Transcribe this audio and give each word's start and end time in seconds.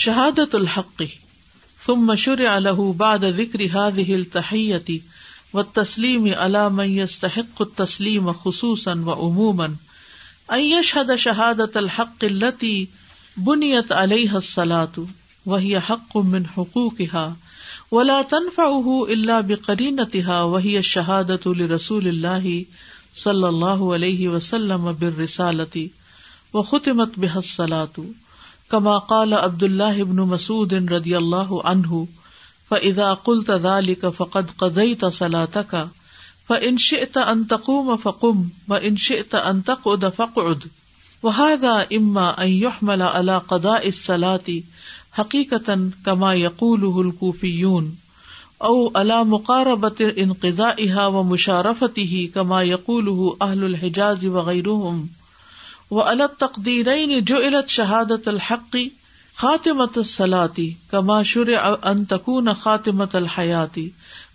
شہادت 0.00 0.54
الحق. 0.54 1.02
ثم 1.86 2.02
مشور 2.08 2.40
له 2.64 2.84
بعد 2.98 3.24
ذکر 3.38 3.62
هذه 3.70 4.16
التحیتی 4.16 4.98
و 5.54 5.62
تسلیم 5.78 6.28
علام 6.42 6.80
يستحق 6.80 7.62
التسلیم 7.64 8.28
خصوصا 8.42 8.94
و 9.06 9.16
عموما. 9.22 9.66
ان 10.56 10.60
يشهد 10.64 11.16
شهادت 11.24 11.76
الحق 11.76 12.26
التي 12.28 12.74
بنيت 13.48 13.92
عليها 14.02 14.38
الصلاة 14.38 15.02
وهي 15.46 15.80
حق 15.80 16.16
من 16.36 16.46
حقوقها 16.46 17.26
ولا 17.90 18.20
تنفعه 18.22 19.06
الا 19.16 19.40
بقرينتها 19.40 20.42
وهي 20.42 20.78
الشهادة 20.78 21.56
لرسول 21.62 22.08
الله 22.08 22.64
صلى 23.14 23.48
الله 23.48 23.92
عليه 23.92 24.28
وسلم 24.28 24.92
بالرسالة 24.92 25.88
وختمت 26.52 27.20
بها 27.26 27.38
الصلاة. 27.38 28.08
کما 28.68 28.98
قال 28.98 29.32
عبد 29.32 29.62
اللہ 29.62 30.00
ابن 30.00 30.16
مسعود 30.16 30.72
رضی 30.72 31.14
اللہ 31.14 31.52
عنہ 31.64 32.02
فاذا 32.68 33.14
قلت 33.14 33.50
ذلك 33.50 34.04
فقد 34.16 34.56
قضيت 34.56 35.04
صلاتك 35.12 35.74
فان 36.48 36.78
شئت 36.78 37.16
ان 37.16 37.44
تقوم 37.44 37.96
فقم 37.96 38.42
وان 38.68 38.96
شئت 38.96 39.34
ان 39.34 39.60
تقعد 39.60 40.04
فقعد۔ 40.16 40.66
وهذا 41.22 41.72
اما 41.90 42.30
ان 42.38 42.48
يحمل 42.48 43.02
على 43.02 43.38
قضاء 43.46 43.88
الصلاه 43.88 44.50
حقيقه 45.12 45.76
كما 46.04 46.32
يقوله 46.34 47.04
الكوفيون 47.06 47.90
او 48.62 48.92
على 48.96 49.24
مقاربه 49.24 50.12
انقضائها 50.18 51.06
ومشارفته 51.06 52.28
كما 52.34 52.62
يقوله 52.62 53.36
اهل 53.42 53.64
الحجاز 53.64 54.26
وغيرهم۔ 54.26 55.17
وہ 55.90 56.02
الگ 56.04 56.34
تقدیر 56.38 56.88
جو 57.22 57.36
علت 57.38 57.68
شہادت 57.68 58.28
الحقی 58.28 58.88
خاطمت 59.36 59.98
السلاتی 59.98 60.72
کما 60.90 61.22
شر 61.22 61.52
ان 61.58 62.04
تکون 62.04 62.48
خاطمت 62.60 63.14
الحیاتی 63.16 63.88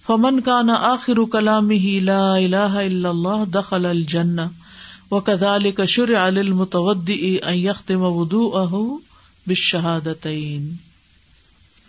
فمن 0.06 0.40
کا 0.42 0.62
نہ 0.62 0.78
آخر 0.84 1.24
کلام 1.32 1.70
ہی 1.70 2.00
لا 2.00 2.22
الہ 2.34 2.72
الا 2.78 3.10
اللہ 3.10 3.44
دخل 3.54 3.86
الجن 3.86 4.40
و 5.12 5.20
کدال 5.22 5.70
کشر 5.72 6.16
المتود 6.16 7.10
یختم 7.10 8.04
ودو 8.14 8.50
بالشہادتین 9.48 10.74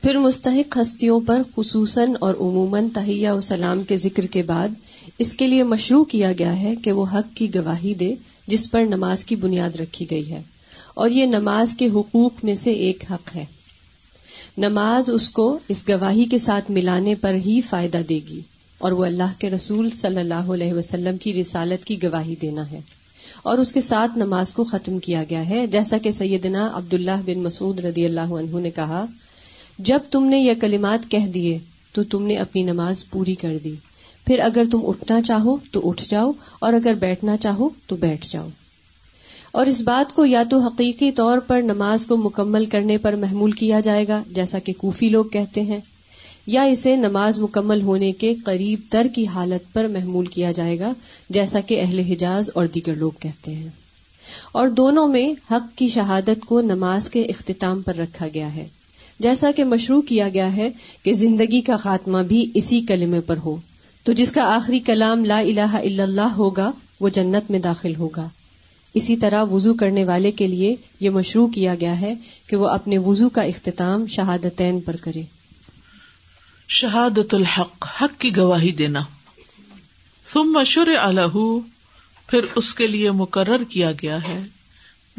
پھر 0.02 0.16
مستحق 0.18 0.76
ہستیوں 0.76 1.20
پر 1.20 1.42
خصوصاً 1.56 2.14
اور 2.20 2.34
عموماً 2.40 2.88
تہیا 2.88 3.34
و 3.34 3.40
سلام 3.40 3.82
کے 3.82 3.96
ذکر 3.96 4.26
کے 4.26 4.42
بعد 4.42 4.74
اس 5.18 5.32
کے 5.32 5.46
لیے 5.46 5.62
مشروع 5.62 6.04
کیا 6.04 6.32
گیا 6.32 6.56
ہے 6.56 6.74
کہ 6.76 6.92
وہ 6.92 7.04
حق 7.12 7.36
کی 7.36 7.54
گواہی 7.54 7.94
دے 7.94 8.14
جس 8.46 8.70
پر 8.70 8.82
نماز 8.82 9.24
کی 9.24 9.36
بنیاد 9.36 9.76
رکھی 9.76 10.06
گئی 10.10 10.30
ہے۔ 10.30 10.42
اور 10.94 11.10
یہ 11.10 11.26
نماز 11.26 11.74
کے 11.78 11.86
حقوق 11.86 12.32
میں 12.42 12.56
سے 12.56 12.72
ایک 12.72 13.04
حق 13.10 13.36
ہے۔ 13.36 13.44
نماز 14.58 15.10
اس 15.10 15.30
کو 15.30 15.58
اس 15.68 15.88
گواہی 15.88 16.24
کے 16.24 16.38
ساتھ 16.38 16.70
ملانے 16.70 17.14
پر 17.14 17.34
ہی 17.34 17.60
فائدہ 17.60 18.00
دے 18.08 18.20
گی۔ 18.30 18.40
اور 18.78 18.92
وہ 18.92 19.04
اللہ 19.04 19.32
کے 19.38 19.50
رسول 19.50 19.90
صلی 19.90 20.20
اللہ 20.20 20.34
علیہ 20.34 20.72
وسلم 20.72 21.16
کی 21.16 21.40
رسالت 21.40 21.84
کی 21.84 22.02
گواہی 22.02 22.34
دینا 22.42 22.70
ہے۔ 22.70 22.80
اور 23.42 23.58
اس 23.58 23.72
کے 23.72 23.80
ساتھ 23.80 24.18
نماز 24.18 24.54
کو 24.54 24.64
ختم 24.64 24.98
کیا 24.98 25.24
گیا 25.30 25.48
ہے۔ 25.48 25.66
جیسا 25.66 25.98
کہ 25.98 26.10
سیدنا 26.10 26.70
عبداللہ 26.74 27.22
بن 27.26 27.38
مسعود 27.38 27.80
رضی 27.80 28.04
اللہ 28.04 28.20
عنہ 28.20 28.60
نے 28.60 28.70
کہا، 28.70 29.04
جب 29.78 29.98
تم 30.10 30.24
نے 30.24 30.38
یہ 30.38 30.54
کلمات 30.60 31.10
کہہ 31.10 31.26
دیے، 31.26 31.58
تو 31.92 32.02
تم 32.04 32.26
نے 32.26 32.36
اپنی 32.36 32.62
نماز 32.62 33.10
پوری 33.10 33.34
کر 33.34 33.58
دی۔ 33.64 33.74
پھر 34.26 34.38
اگر 34.38 34.62
تم 34.70 34.80
اٹھنا 34.82 35.22
چاہو 35.22 35.56
تو 35.70 35.88
اٹھ 35.88 36.04
جاؤ، 36.08 36.32
اور 36.58 36.72
اگر 36.72 36.94
بیٹھنا 36.94 37.36
چاہو 37.36 37.68
تو 37.86 37.96
بیٹھ 37.96 38.26
جاؤ۔ 38.30 38.48
اور 39.52 39.66
اس 39.66 39.80
بات 39.80 40.16
کو 40.16 40.26
یا 40.26 40.42
تو 40.50 40.58
حقیقی 40.58 41.10
طور 41.10 41.38
پر 41.38 41.62
نماز 41.62 42.06
کو 42.06 42.16
مکمل 42.16 42.66
کرنے 42.66 42.98
پر 42.98 43.16
محمول 43.16 43.52
کیا 43.52 43.80
جائے 43.80 44.08
گا، 44.08 44.22
جیسا 44.30 44.58
کہ 44.58 44.72
کوفی 44.78 45.08
لوگ 45.08 45.24
کہتے 45.24 45.60
ہیں، 45.60 45.78
یا 46.46 46.62
اسے 46.62 46.96
نماز 46.96 47.38
مکمل 47.38 47.82
ہونے 47.82 48.12
کے 48.12 48.34
قریب 48.34 48.80
تر 48.88 49.06
کی 49.14 49.26
حالت 49.26 49.72
پر 49.72 49.88
محمول 49.88 50.26
کیا 50.26 50.52
جائے 50.52 50.78
گا، 50.78 50.92
جیسا 51.30 51.60
کہ 51.60 51.80
اہل 51.80 51.98
حجاز 51.98 52.50
اور 52.54 52.66
دیگر 52.66 52.94
لوگ 52.94 53.10
کہتے 53.20 53.54
ہیں۔ 53.54 53.68
اور 54.52 54.68
دونوں 54.68 55.08
میں 55.08 55.52
حق 55.52 55.78
کی 55.78 55.88
شہادت 55.88 56.46
کو 56.46 56.60
نماز 56.60 57.10
کے 57.10 57.22
اختتام 57.22 57.82
پر 57.82 57.96
رکھا 57.96 58.26
گیا 58.34 58.54
ہے، 58.56 58.68
جیسا 59.20 59.50
کہ 59.50 59.64
مشروع 59.64 60.00
کیا 60.00 60.28
گیا 60.28 60.56
ہے 60.56 60.70
کہ 61.02 61.12
زندگی 61.14 61.60
کا 61.60 61.76
خاتمہ 61.76 62.18
بھی 62.18 62.50
اسی 62.54 62.80
کلمے 62.80 63.20
پر 63.20 63.36
ہو۔ 63.36 63.56
تو 64.04 64.12
جس 64.12 64.32
کا 64.32 64.42
آخری 64.54 64.80
کلام 64.80 65.24
لا 65.24 65.38
الہ 65.38 65.60
الا 65.60 66.02
اللہ 66.02 66.20
ہوگا، 66.20 66.72
وہ 67.00 67.08
جنت 67.08 67.50
میں 67.50 67.58
داخل 67.58 67.96
ہوگا۔ 67.96 68.28
اسی 68.94 69.16
طرح 69.16 69.42
وضو 69.42 69.74
کرنے 69.74 70.04
والے 70.04 70.32
کے 70.32 70.46
لیے 70.46 70.76
یہ 71.00 71.10
مشروع 71.10 71.46
کیا 71.46 71.74
گیا 71.74 72.00
ہے 72.00 72.14
کہ 72.46 72.56
وہ 72.56 72.68
اپنے 72.68 72.98
وضو 72.98 73.28
کا 73.28 73.42
اختتام 73.42 74.06
شہادتین 74.06 74.80
پر 74.80 74.96
کرے۔ 74.96 75.22
شہادت 76.68 77.34
الحق، 77.34 77.86
حق 78.02 78.20
کی 78.20 78.36
گواہی 78.36 78.72
دینا۔ 78.72 79.00
ثم 80.32 80.52
مشور 80.52 80.86
الح 80.86 81.36
پھر 82.26 82.40
اس 82.54 82.74
کے 82.74 82.86
لیے 82.86 83.10
مقرر 83.10 83.64
کیا 83.64 83.92
گیا 83.92 84.22
ہے۔ 84.22 84.42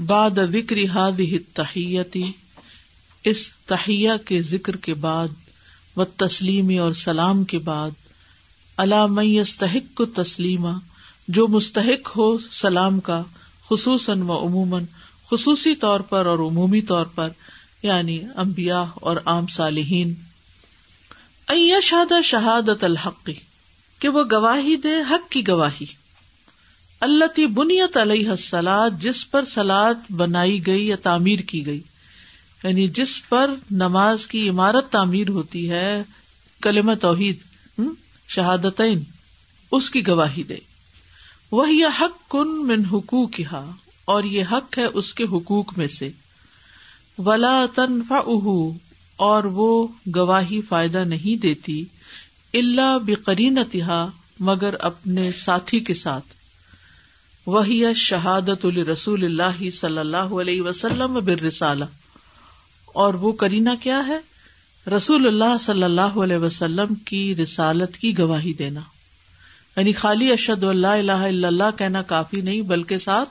باد 0.05 0.31
وکری 0.53 0.87
ہاد 0.87 1.21
تحیتی 1.53 2.31
اس 3.23 3.51
تہیا 3.65 4.17
کے 4.17 4.41
ذکر 4.41 4.75
کے 4.75 4.93
بعد 4.93 5.27
و 5.97 6.05
تسلیمی 6.05 6.77
اور 6.77 6.93
سلام 6.93 7.43
کے 7.43 7.57
بعد۔ 7.57 7.91
علام 8.77 9.19
یستحق 9.19 9.95
کو 9.95 10.05
تسلیمہ 10.05 10.79
جو 11.27 11.47
مستحق 11.47 12.17
ہو 12.17 12.37
سلام 12.51 12.99
کا، 12.99 13.23
خصوصاً 13.69 14.21
و 14.21 14.47
عموماً، 14.47 14.83
خصوصی 15.31 15.75
طور 15.75 15.99
پر 15.99 16.25
اور 16.25 16.39
عمومی 16.39 16.81
طور 16.81 17.05
پر 17.05 17.29
یعنی 17.83 18.19
امبیا 18.35 18.85
اور 18.95 19.17
عام 19.25 19.47
صالحین۔ 19.47 20.13
شاد 21.83 22.13
شہادت 22.23 22.83
الحقی 22.83 23.33
کہ 23.99 24.09
وہ 24.09 24.23
گواہی 24.31 24.75
دے 24.75 24.93
حق 25.09 25.31
کی 25.31 25.47
گواہی۔ 25.47 25.85
اللہ 26.99 27.25
تی 27.25 27.45
بنیت 27.45 27.97
علیہ 27.97 28.35
سلاد 28.37 28.89
جس 28.99 29.31
پر 29.31 29.45
سلاد 29.45 30.11
بنائی 30.11 30.67
گئی 30.67 30.87
یا 30.87 30.95
تعمیر 30.95 31.39
کی 31.39 31.65
گئی۔ 31.65 31.81
یعنی 32.63 32.87
جس 32.87 33.29
پر 33.29 33.53
نماز 33.71 34.27
کی 34.27 34.49
عمارت 34.49 34.91
تعمیر 34.91 35.29
ہوتی 35.29 35.69
ہے 35.69 36.03
کلم 36.61 36.93
توحید۔ 36.93 37.35
شہادت 38.35 38.81
اس 39.71 39.89
کی 39.89 40.07
گواہی 40.07 40.43
دے۔ 40.43 40.57
وہ 41.51 41.71
یہ 41.71 41.85
حق 42.01 42.31
کن 42.31 42.67
من 42.67 42.85
حقوق 42.85 43.41
اور 44.05 44.23
یہ 44.23 44.43
حق 44.51 44.77
ہے 44.77 44.83
اس 44.83 45.13
کے 45.13 45.23
حقوق 45.23 45.77
میں 45.77 45.87
سے۔ 45.87 46.09
ولا 47.17 47.65
تنفا 47.75 48.19
اور 49.15 49.43
وہ 49.43 49.87
گواہی 50.15 50.61
فائدہ 50.61 50.97
نہیں 50.97 51.41
دیتی 51.41 51.85
اللہ 52.53 52.97
بقرین 53.05 53.59
مگر 54.39 54.75
اپنے 54.79 55.31
ساتھی 55.31 55.79
کے 55.79 55.93
ساتھ۔ 55.93 56.25
وہی 57.45 57.93
شہادت 57.95 58.65
الرسول 58.65 59.23
اللہ 59.23 59.69
صلی 59.69 59.97
اللہ 59.97 60.33
علیہ 60.41 60.61
وسلم 60.61 61.13
بر 61.13 61.41
رسالہ 61.41 61.85
اور 62.85 63.13
وہ 63.13 63.31
کرینا 63.31 63.75
کیا 63.75 64.07
ہے؟ 64.07 64.19
رسول 64.87 65.27
اللہ 65.27 65.57
صلی 65.59 65.83
اللہ 65.83 66.01
علیہ 66.01 66.37
وسلم 66.37 66.95
کی 66.95 67.35
رسالت 67.35 67.97
کی 67.97 68.17
گواہی 68.17 68.53
دینا۔ 68.53 68.79
یعنی 69.77 69.93
خالی 69.93 70.31
اشد 70.31 70.63
اللہ 70.63 70.87
اللہ 70.87 71.11
اللہ 71.11 71.63
کہنا 71.77 72.01
کافی 72.01 72.41
نہیں، 72.41 72.61
بلکہ 72.61 72.99
ساتھ 72.99 73.29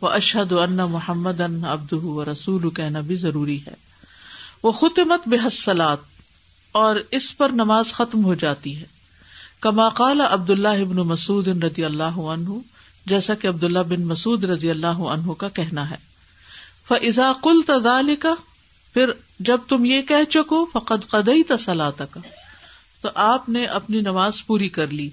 وہ 0.00 0.08
اشد 0.08 0.52
ان 0.52 0.76
محمد 0.76 1.40
ان 1.40 1.64
ابد 1.64 1.92
رسول 2.28 2.70
کہنا 2.70 3.00
بھی 3.00 3.16
ضروری 3.16 3.60
ہے۔ 3.66 3.74
وہ 4.62 4.72
خطمت 4.72 5.28
بے 5.28 5.36
حسلات 5.46 5.98
اور 6.72 6.96
اس 7.10 7.36
پر 7.36 7.48
نماز 7.48 7.92
ختم 7.92 8.24
ہو 8.24 8.34
جاتی 8.34 8.76
ہے۔ 8.76 8.84
کما 9.60 9.88
قال 9.88 10.20
عبد 10.20 10.50
اللہ 10.50 10.68
ابن 10.68 10.96
مسعود 10.96 11.48
رضی 11.48 11.84
اللہ 11.84 12.18
عنہ، 12.18 12.50
جیسا 13.06 13.34
کہ 13.34 13.48
عبد 13.48 13.64
اللہ 13.64 13.78
بن 13.78 14.02
مسعود 14.02 14.44
رضی 14.44 14.70
اللہ 14.70 14.86
عنہ 14.86 15.32
کا 15.32 15.48
کہنا 15.48 15.90
ہے۔ 15.90 15.96
فضا 16.88 17.32
کل 17.42 17.60
تدال 17.66 18.16
کا 18.16 18.34
پھر 18.94 19.10
جب 19.40 19.58
تم 19.68 19.84
یہ 19.84 20.02
کہہ 20.02 20.30
چکو 20.30 20.66
فقط 20.72 21.10
قدئی 21.10 21.42
تسلا 21.42 21.90
تک 21.90 22.18
تو 23.00 23.08
آپ 23.14 23.48
نے 23.48 23.64
اپنی 23.64 24.00
نماز 24.00 24.46
پوری 24.46 24.68
کر 24.68 24.86
لی۔ 24.86 25.10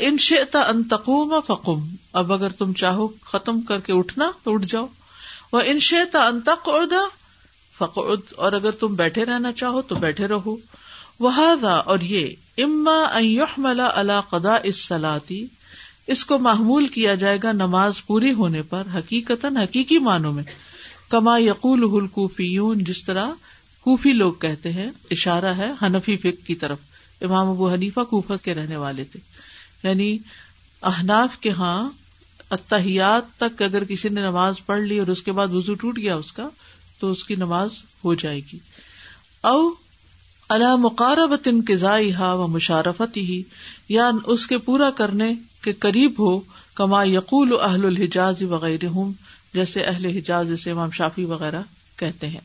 ان 0.00 0.18
شتا 0.18 0.60
ان 0.60 0.82
تقوم 0.84 1.34
فقم۔ 1.46 1.94
اب 2.12 2.32
اگر 2.32 2.48
تم 2.50 2.72
چاہو 2.72 3.08
ختم 3.24 3.60
کر 3.60 3.80
کے 3.80 3.92
اٹھنا 3.92 4.30
تو 4.44 4.54
اٹھ 4.54 4.66
جاؤ۔ 4.68 4.86
وہ 5.52 5.60
ان 5.64 5.80
شتا 5.80 6.26
ان 6.26 6.40
تق 6.40 6.68
فقعد۔ 7.78 8.32
اور 8.36 8.52
اگر 8.52 8.70
تم 8.70 8.94
بیٹھے 8.94 9.24
رہنا 9.24 9.52
چاہو 9.52 9.82
تو 9.82 9.94
بیٹھے 9.94 10.28
رہو۔ 10.28 10.56
وہ 11.20 11.30
اور 11.62 11.98
یہ 12.00 12.28
اما 12.58 13.18
ملا 13.58 13.90
اللہ 13.94 14.20
قدا 14.30 14.56
اس 14.64 14.84
سلاتی 14.84 15.46
اس 16.06 16.24
کو 16.24 16.38
معمول 16.38 16.86
کیا 16.86 17.14
جائے 17.14 17.38
گا 17.42 17.52
نماز 17.52 18.06
پوری 18.06 18.32
ہونے 18.32 18.62
پر 18.62 18.82
حقیقت 18.94 19.44
حقیقی 19.44 19.98
معنوں 19.98 20.32
میں۔ 20.32 20.44
کما 21.12 21.38
یقول 21.38 22.02
الکوفیون، 22.02 22.84
جس 22.84 23.04
طرح 23.04 23.28
کوفی 23.80 24.12
لوگ 24.12 24.32
کہتے 24.32 24.72
ہیں، 24.72 24.90
اشارہ 25.10 25.44
ہے 25.44 25.72
حنفی 25.82 26.16
فک 26.16 26.46
کی 26.46 26.54
طرف۔ 26.54 26.78
امام 27.20 27.50
ابو 27.50 27.72
حنیفہ 27.72 28.00
کوفہ 28.00 28.32
کے 28.42 28.54
رہنے 28.54 28.76
والے 28.76 29.04
تھے۔ 29.04 29.20
یعنی 29.82 30.18
احناف 30.82 31.38
کے 31.38 31.50
ہاں 31.50 31.90
اتحیات 32.50 33.22
تک 33.38 33.62
اگر 33.62 33.84
کسی 33.84 34.08
نے 34.08 34.20
نماز 34.20 34.54
پڑھ 34.66 34.80
لی 34.80 34.98
اور 34.98 35.06
اس 35.06 35.22
کے 35.22 35.32
بعد 35.32 35.48
وزو 35.48 35.74
ٹوٹ 35.74 35.98
گیا 35.98 36.16
اس 36.16 36.32
کا، 36.32 36.48
تو 36.98 37.12
اس 37.12 37.24
کی 37.24 37.36
نماز 37.36 37.70
ہو 38.04 38.14
جائے 38.14 38.40
گی۔ 38.52 38.58
او 39.40 39.70
اللہ 40.48 40.76
مقاربت 40.76 41.48
انقضائی 41.48 42.14
ہا 42.14 42.32
و 42.32 42.46
مشارفت 42.46 43.16
ہی 43.16 43.42
یا 43.88 44.10
اس 44.26 44.46
کے 44.46 44.58
پورا 44.58 44.90
کرنے 44.90 45.34
کے 45.60 45.72
قریب 45.72 46.14
ہو، 46.18 46.40
کما 46.74 47.04
یقول 47.04 47.52
اہل 47.62 47.84
الحجاز 47.84 48.42
وغیرہ 48.42 48.98
جیسے 49.54 49.80
اہل 49.80 50.04
حجاز، 50.04 50.48
جیسے 50.48 50.70
امام 50.70 50.90
شافی 50.90 51.24
وغیرہ 51.24 51.62
کہتے 51.96 52.28
ہیں۔ 52.28 52.40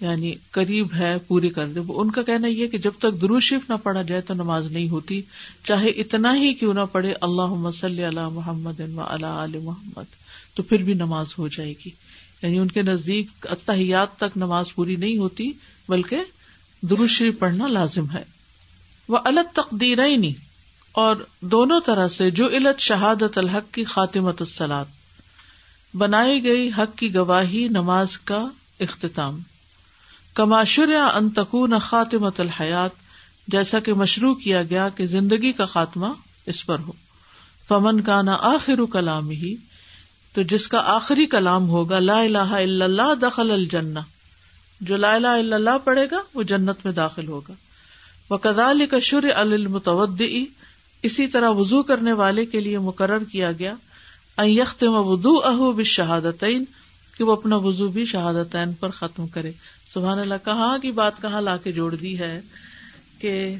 یعنی 0.00 0.34
قریب 0.50 0.88
ہے، 0.94 1.16
پوری 1.26 1.48
کر 1.48 1.66
دے۔ 1.66 1.80
ان 1.88 2.10
کا 2.10 2.22
کہنا 2.22 2.46
یہ 2.46 2.66
کہ 2.66 2.78
جب 2.78 2.90
تک 2.98 3.20
دروشف 3.20 3.70
نہ 3.70 3.74
پڑھا 3.82 4.02
جائے 4.02 4.20
تو 4.20 4.34
نماز 4.34 4.70
نہیں 4.70 4.88
ہوتی۔ 4.88 5.22
چاہے 5.64 5.88
اتنا 5.88 6.36
ہی 6.36 6.54
کیوں 6.54 6.74
نہ 6.74 6.80
پڑھے 6.92 7.14
اللہ 7.20 7.46
مسلی 7.46 8.04
اللہ 8.04 8.28
محمد 8.28 8.80
اللہ 8.80 9.46
محمد، 9.62 10.02
تو 10.54 10.62
پھر 10.62 10.82
بھی 10.82 10.94
نماز 10.94 11.26
ہو 11.38 11.48
جائے 11.48 11.72
گی۔ 11.72 11.90
یعنی 12.42 12.58
ان 12.58 12.68
کے 12.68 12.82
نزدیک 12.82 13.26
اتحیات 13.50 14.16
تک 14.16 14.36
نماز 14.36 14.74
پوری 14.74 14.96
نہیں 14.96 15.16
ہوتی، 15.16 15.52
بلکہ 15.88 16.16
دروشریف 16.82 17.38
پڑھنا 17.38 17.66
لازم 17.66 18.10
ہے۔ 18.10 18.24
وہ 19.08 19.18
الگ 19.24 19.40
تقدیر 19.54 19.98
اور 20.92 21.16
دونوں 21.40 21.80
طرح 21.86 22.08
سے 22.08 22.30
جو 22.30 22.46
علت 22.46 22.80
شہادت 22.80 23.38
الحق 23.38 23.74
کی 23.74 23.84
خاتمت 23.84 24.42
السلاد 24.42 24.84
بنائی 25.94 26.44
گئی 26.44 26.70
حق 26.78 26.98
کی 26.98 27.14
گواہی 27.14 27.68
نماز 27.68 28.18
کا 28.18 28.46
اختتام۔ 28.80 29.38
کماشر 30.34 30.88
یا 30.88 31.06
انتقون 31.06 31.78
خاتمت 31.78 32.40
الحیات، 32.40 32.90
جیسا 33.48 33.80
کہ 33.80 33.94
مشروع 33.94 34.34
کیا 34.34 34.62
گیا 34.62 34.88
کہ 34.88 35.06
زندگی 35.06 35.52
کا 35.52 35.64
خاتمہ 35.64 36.06
اس 36.46 36.66
پر 36.66 36.78
ہو۔ 36.78 36.92
فمن 37.68 38.00
کا 38.00 38.22
نا 38.22 38.36
آخر 38.40 38.84
کلام 38.92 39.30
ہی 39.30 39.56
تو 40.34 40.42
جس 40.42 40.68
کا 40.68 40.82
آخری 40.84 41.26
کلام 41.26 41.68
ہوگا، 41.68 41.98
لا 41.98 42.20
الہ 42.20 42.38
الا 42.38 42.84
اللہ 42.84 43.14
دخل 43.22 43.50
الجنہ۔ 43.50 43.98
جو 44.80 44.96
لا 44.96 45.14
الہ 45.14 45.28
الا 45.28 45.56
اللہ 45.56 45.78
پڑھے 45.84 46.06
گا، 46.10 46.22
وہ 46.34 46.42
جنت 46.42 46.76
میں 46.84 46.92
داخل 46.92 47.28
ہوگا۔ 47.28 47.52
وہ 48.30 48.36
کدال 48.36 48.86
کا 48.86 48.98
شر 48.98 49.24
اسی 51.02 51.26
طرح 51.26 51.50
وضو 51.50 51.82
کرنے 51.82 52.12
والے 52.12 52.46
کے 52.46 52.60
لیے 52.60 52.78
مقرر 52.78 53.24
کیا 53.24 53.52
گیا۔ 53.52 53.74
یخت 54.38 54.84
ودو 54.88 55.40
اہو 55.44 55.72
بشہادتین 55.72 56.64
کہ 57.18 57.24
وہ 57.24 57.32
اپنا 57.32 57.56
وضو 57.56 57.88
بھی 57.88 58.04
شہادتین 58.04 58.72
پر 58.72 58.90
ختم 58.90 59.26
کرے۔ 59.26 59.52
سبحان 59.94 60.18
اللہ، 60.18 60.34
کہاں 60.44 60.78
کی 60.78 60.90
بات 60.90 61.22
کہاں 61.22 61.40
لا 61.40 61.56
کے 61.56 61.72
جوڑ 61.72 61.94
دی 61.94 62.18
ہے 62.18 62.40
کہ 63.18 63.56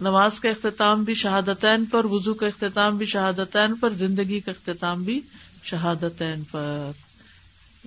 نماز 0.00 0.40
کا 0.40 0.48
اختتام 0.48 1.04
بھی 1.04 1.14
شہادتین 1.14 1.84
پر 1.84 2.04
وزو 2.04 2.34
کا 2.34 2.46
اختتام 2.46 2.98
بھی 2.98 3.06
شہادتین 3.06 3.74
پر، 3.74 3.90
زندگی 3.90 4.40
کا 4.40 4.50
اختتام 4.50 5.02
بھی 5.02 5.20
شہادتین 5.64 6.42
پر۔ 6.50 6.90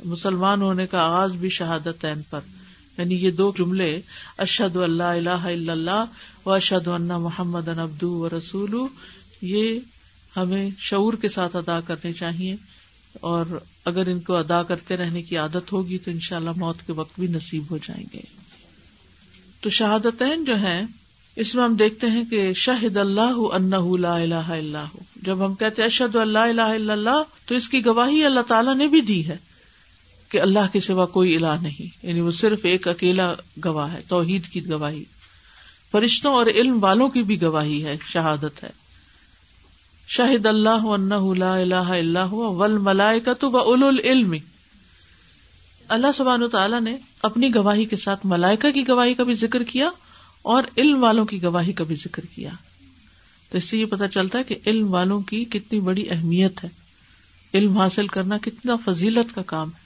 مسلمان 0.06 0.62
ہونے 0.62 0.88
کا 0.88 1.02
آغاز 1.02 1.32
بھی 1.32 1.50
شہادتین 1.50 2.22
پر۔ 2.30 2.40
یعنی 2.98 3.16
یہ 3.16 3.32
دو 3.32 3.54
جملے 3.58 4.02
اشد 4.38 4.76
اللہ 4.76 5.04
اللہ 5.04 5.70
اللہ 5.70 6.06
و 6.46 6.52
اشد 6.52 6.88
اللہ 6.88 7.18
محمد 7.18 7.68
ابدو 7.68 8.12
و 8.12 8.30
رسول 8.30 8.76
یہ 9.42 9.80
ہمیں 10.38 10.70
شعور 10.80 11.14
کے 11.14 11.30
ساتھ 11.30 11.56
ادا 11.56 11.80
کرنے 11.82 12.14
چاہیے 12.14 12.56
اور 13.14 13.46
اگر 13.86 14.08
ان 14.08 14.20
کو 14.20 14.36
ادا 14.36 14.64
کرتے 14.64 14.98
رہنے 14.98 15.22
کی 15.22 15.38
عادت 15.38 15.72
ہوگی 15.72 15.98
تو 15.98 16.12
ان 16.12 16.20
شاء 16.20 16.36
اللہ 16.36 16.50
موت 16.56 16.78
کے 16.86 16.92
وقت 16.92 17.20
بھی 17.20 17.28
نصیب 17.28 17.64
ہو 17.72 17.78
جائیں 17.78 18.06
گے۔ 18.14 18.22
تو 19.62 19.70
شہادتین 19.70 20.44
جو 20.44 20.60
ہے 20.60 20.82
اس 21.36 21.56
میں 21.56 21.64
ہم 21.64 21.76
دیکھتے 21.76 22.08
ہیں 22.08 22.24
کہ 22.30 22.54
شاہد 22.54 22.98
اللہ 22.98 23.96
لا 24.00 24.16
الہ 24.16 24.36
اللہ 24.36 24.98
جب 25.16 25.46
ہم 25.46 25.56
کہتے 25.56 25.84
اشد 25.84 26.16
اللہ 26.16 26.40
الہ 26.40 26.62
الا 26.62 26.94
اللہ، 26.94 27.24
تو 27.46 27.56
اس 27.56 27.70
کی 27.70 27.86
گواہی 27.86 28.26
اللہ 28.26 28.40
تعالیٰ 28.40 28.76
نے 28.76 28.88
بھی 28.88 29.02
دی 29.02 29.28
ہے 29.28 29.38
کہ 30.30 30.42
اللہ 30.42 30.74
کے 30.74 30.80
سوا 30.80 31.06
کوئی 31.06 31.36
الہ 31.36 31.62
نہیں۔ 31.62 32.08
یعنی 32.08 32.20
وہ 32.20 32.32
صرف 32.32 32.60
ایک 32.64 32.88
اکیلا 32.88 33.34
گواہ 33.66 33.94
ہے، 33.94 34.00
توحید 34.08 34.48
کی 34.48 34.70
گواہی۔ 34.70 35.04
فرشتوں 35.92 36.34
اور 36.34 36.46
علم 36.46 36.84
والوں 36.84 37.10
کی 37.10 37.24
بھی 37.24 37.42
گواہی 37.42 37.86
ہے، 37.86 37.98
شہادت 38.10 38.64
ہے۔ 38.64 38.87
شاہد 40.08 40.46
اللہ 40.46 40.86
لا 41.38 41.54
الہ 41.54 41.76
اللہ 41.76 42.34
ول 42.34 42.78
ملائکت 42.78 43.44
و 43.44 43.58
اول 43.58 43.84
العلم. 43.84 44.36
اللہ 45.88 46.12
سبحان 46.16 46.48
تعالیٰ 46.52 46.82
نے 46.82 46.96
اپنی 47.22 47.54
گواہی 47.56 47.86
کے 47.86 47.96
ساتھ 47.96 48.26
ملائکہ 48.26 48.72
کی 48.72 48.88
گواہی 48.88 49.14
کا 49.14 49.24
بھی 49.24 49.34
ذکر 49.34 49.64
کیا 49.64 49.90
اور 50.42 50.64
علم 50.78 51.04
والوں 51.04 51.26
کی 51.26 51.42
گواہی 51.44 51.74
کا 51.74 51.84
بھی 51.84 51.96
ذکر 51.96 52.26
کیا. 52.36 52.50
تو 53.52 53.58
اس 53.58 53.64
سے 53.64 53.78
یہ 53.78 53.86
پتا 53.86 54.08
چلتا 54.08 54.40
ہے 54.40 54.44
کہ 54.44 54.56
علم 54.66 54.94
والوں 54.94 55.22
کی 55.22 55.44
کتنی 55.46 55.80
بڑی 55.80 56.10
اہمیت 56.10 56.64
ہے. 56.64 56.70
علم 57.54 57.78
حاصل 57.78 58.08
کرنا 58.08 58.38
کتنا 58.38 58.76
فضیلت 58.86 59.36
کا 59.36 59.42
کام 59.42 59.70
ہے. 59.70 59.86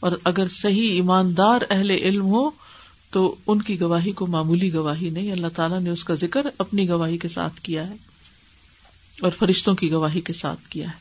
اور 0.00 0.12
اگر 0.24 0.48
صحیح 0.48 0.90
ایماندار 0.90 1.60
اہل 1.70 1.90
علم 1.90 2.26
ہو 2.26 2.50
تو 3.10 3.34
ان 3.46 3.62
کی 3.62 3.80
گواہی 3.80 4.12
کو 4.12 4.26
معمولی 4.26 4.72
گواہی 4.74 5.10
نہیں. 5.10 5.32
اللہ 5.32 5.56
تعالیٰ 5.56 5.80
نے 5.80 5.90
اس 5.90 6.04
کا 6.04 6.14
ذکر 6.14 6.46
اپنی 6.58 6.88
گواہی 6.88 7.18
کے 7.18 7.28
ساتھ 7.28 7.60
کیا 7.60 7.88
ہے. 7.88 7.96
اور 9.20 9.32
فرشتوں 9.38 9.74
کی 9.74 9.90
گواہی 9.90 10.20
کے 10.20 10.32
ساتھ 10.32 10.68
کیا 10.68 10.88
ہے 10.88 10.98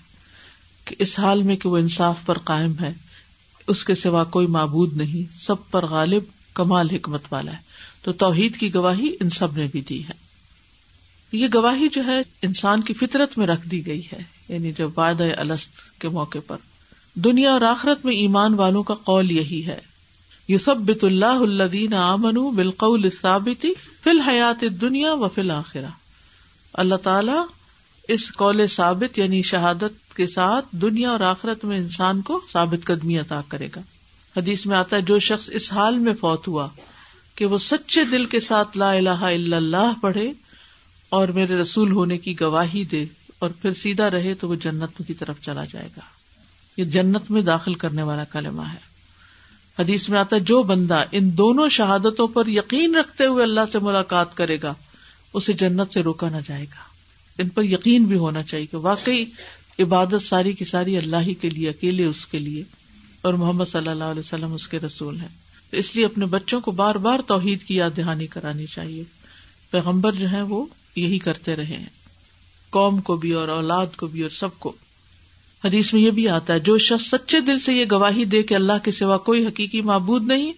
کہ 0.86 0.96
اس 1.00 1.20
حال 1.20 1.44
میں 1.44 1.56
کہ 1.56 1.70
وہ 1.70 1.78
انصاف 1.78 2.16
پر 2.26 2.38
قائم 2.38 2.74
ہے، 2.82 2.94
اس 3.68 3.86
کے 3.86 3.96
سوا 3.96 4.24
کوئی 4.24 4.48
معبود 4.48 4.98
نہیں، 4.98 5.40
سب 5.40 5.56
پر 5.72 5.86
غالب 5.86 6.24
کمال 6.54 6.90
حکمت 6.90 7.22
والا 7.32 7.52
ہے۔ 7.52 7.58
تو 8.02 8.14
توحید 8.14 8.58
کی 8.58 8.74
گواہی 8.74 9.16
ان 9.20 9.30
سب 9.30 9.58
نے 9.58 9.68
بھی 9.72 9.82
دی 9.82 10.04
ہے۔ 10.04 10.14
یہ 11.32 11.48
گواہی 11.54 11.88
جو 11.90 12.06
ہے، 12.06 12.22
انسان 12.42 12.82
کی 12.82 12.94
فطرت 12.94 13.38
میں 13.38 13.48
رکھ 13.48 13.68
دی 13.68 13.86
گئی 13.86 14.02
ہے۔ 14.14 14.24
یعنی 14.50 14.72
جب 14.78 14.90
وعدہ 14.98 15.24
الست 15.38 16.02
کے 16.02 16.10
موقع 16.10 16.38
پر۔ 16.48 16.58
دنیا 17.16 17.52
اور 17.52 17.62
آخرت 17.62 18.06
میں 18.06 18.14
ایمان 18.14 18.54
والوں 18.54 18.84
کا 18.84 18.94
قول 18.94 19.32
یہی 19.32 19.66
ہے۔ 19.66 19.80
یو 20.48 20.60
سب 20.60 20.76
بت 20.78 21.04
اللہ 21.04 21.26
الدین 21.26 21.94
آمن 21.94 22.56
بالقول 22.56 23.10
ثابتی 23.22 23.74
فی 24.04 24.10
الحیات 24.10 24.64
دنیا 24.82 25.14
و 25.14 25.28
فی 25.28 25.42
الآخرہ 25.42 25.90
اللہ 26.74 26.96
تعالی 26.96 27.57
اس 28.08 28.34
قول 28.34 28.68
ثابت 28.68 29.20
یعنی 29.20 29.42
شہادت 29.42 30.16
کے 30.16 30.28
ساتھ 30.28 30.66
دنیا 30.72 31.10
اور 31.10 31.20
آخرت 31.20 31.66
میں 31.66 31.78
انسان 31.78 32.22
کو 32.22 32.42
ثابت 32.54 32.86
قدمی 32.86 33.20
عطا 33.20 33.42
کرے 33.48 33.68
گا۔ 33.76 33.82
حدیث 34.38 34.66
میں 34.66 34.78
آتا 34.78 34.96
ہے، 34.96 35.02
جو 35.02 35.20
شخص 35.20 35.50
اس 35.54 35.74
حال 35.74 36.00
میں 36.00 36.14
فوت 36.14 36.48
ہوا 36.48 36.68
کہ 37.36 37.46
وہ 37.46 37.58
سچے 37.58 38.04
دل 38.04 38.26
کے 38.26 38.40
ساتھ 38.40 38.78
لا 38.78 38.92
الہ 38.92 39.10
الا 39.10 39.58
اللہ 39.58 39.94
پڑھے 40.02 40.32
اور 41.10 41.28
میرے 41.28 41.56
رسول 41.56 41.92
ہونے 41.92 42.18
کی 42.18 42.42
گواہی 42.42 42.84
دے 42.84 43.06
اور 43.40 43.50
پھر 43.62 43.74
سیدھا 43.74 44.10
رہے 44.10 44.34
تو 44.34 44.50
وہ 44.50 44.56
جنت 44.56 45.02
کی 45.08 45.14
طرف 45.14 45.36
چلا 45.42 45.66
جائے 45.66 45.90
گا۔ 45.98 46.02
یہ 46.78 46.86
جنت 46.86 47.32
میں 47.32 47.42
داخل 47.42 47.74
کرنے 47.74 48.04
والا 48.04 48.24
کلمہ 48.24 48.62
ہے۔ 48.62 48.88
حدیث 49.80 50.10
میں 50.10 50.20
آتا 50.20 50.36
ہے، 50.36 50.42
جو 50.42 50.64
بندہ 50.64 51.04
ان 51.12 51.38
دونوں 51.38 51.70
شہادتوں 51.70 52.28
پر 52.28 52.48
یقین 52.48 52.96
رکھتے 52.96 53.26
ہوئے 53.26 53.44
اللہ 53.44 53.62
سے 53.72 53.80
ملاقات 53.80 54.38
کرے 54.38 54.58
گا، 54.64 54.74
اسے 55.34 55.54
جنت 55.54 55.94
سے 55.94 56.04
روکا 56.04 56.30
نہ 56.30 56.38
جائے 56.46 56.64
گا۔ 56.64 56.97
ان 57.38 57.50
پر 57.50 57.64
یقین 57.64 58.04
بھی 58.04 58.18
ہونا 58.18 58.44
چاہیے 58.44 58.66
کہ 58.66 58.78
واقعی 58.78 59.26
عبادت 59.80 60.22
ساری 60.22 60.54
کی 60.54 60.66
ساری 60.66 60.98
اللہ 60.98 61.16
ہی 61.22 61.34
کے 61.34 61.50
لیے، 61.50 61.70
اکیلے 61.70 62.06
اس 62.06 62.28
کے 62.28 62.40
لیے 62.40 62.64
اور 63.22 63.34
محمد 63.34 63.66
صلی 63.66 63.88
اللہ 63.88 64.04
علیہ 64.04 64.20
وسلم 64.20 64.54
اس 64.54 64.68
کے 64.68 64.80
رسول 64.80 65.20
ہیں۔ 65.20 65.28
تو 65.72 65.78
اس 65.78 65.96
لیے 65.96 66.06
اپنے 66.06 66.26
بچوں 66.26 66.62
کو 66.62 66.72
بار 66.72 66.96
بار 66.96 67.20
توحید 67.28 67.64
کی 67.64 67.76
یاد 67.76 67.90
دہانی 67.98 68.28
کرانی 68.28 68.66
چاہیے۔ 68.66 69.04
پیغمبر 69.72 70.12
جو 70.12 70.32
ہے 70.32 70.42
وہ 70.42 70.66
یہی 70.96 71.20
کرتے 71.20 71.56
رہے 71.56 71.78
ہیں۔ 71.78 71.86
قوم 72.70 73.02
کو 73.02 73.16
بھی 73.16 73.32
اور 73.32 73.48
اولاد 73.48 73.86
کو 73.98 74.08
بھی 74.08 74.22
اور 74.22 74.30
سب 74.30 74.50
کو۔ 74.60 74.72
حدیث 75.66 75.94
میں 75.94 76.02
یہ 76.02 76.12
بھی 76.12 76.30
آتا 76.30 76.54
ہے، 76.54 76.60
جو 76.60 76.78
شخص 76.78 77.06
سچے 77.06 77.40
دل 77.40 77.60
سے 77.60 77.74
یہ 77.74 77.86
گواہی 77.92 78.26
دے 78.26 78.44
کہ 78.44 78.54
اللہ 78.54 78.74
کے 78.84 78.92
سوا 78.92 79.18
کوئی 79.18 79.46
حقیقی 79.46 79.82
معبود 79.82 80.24
نہیں، 80.24 80.54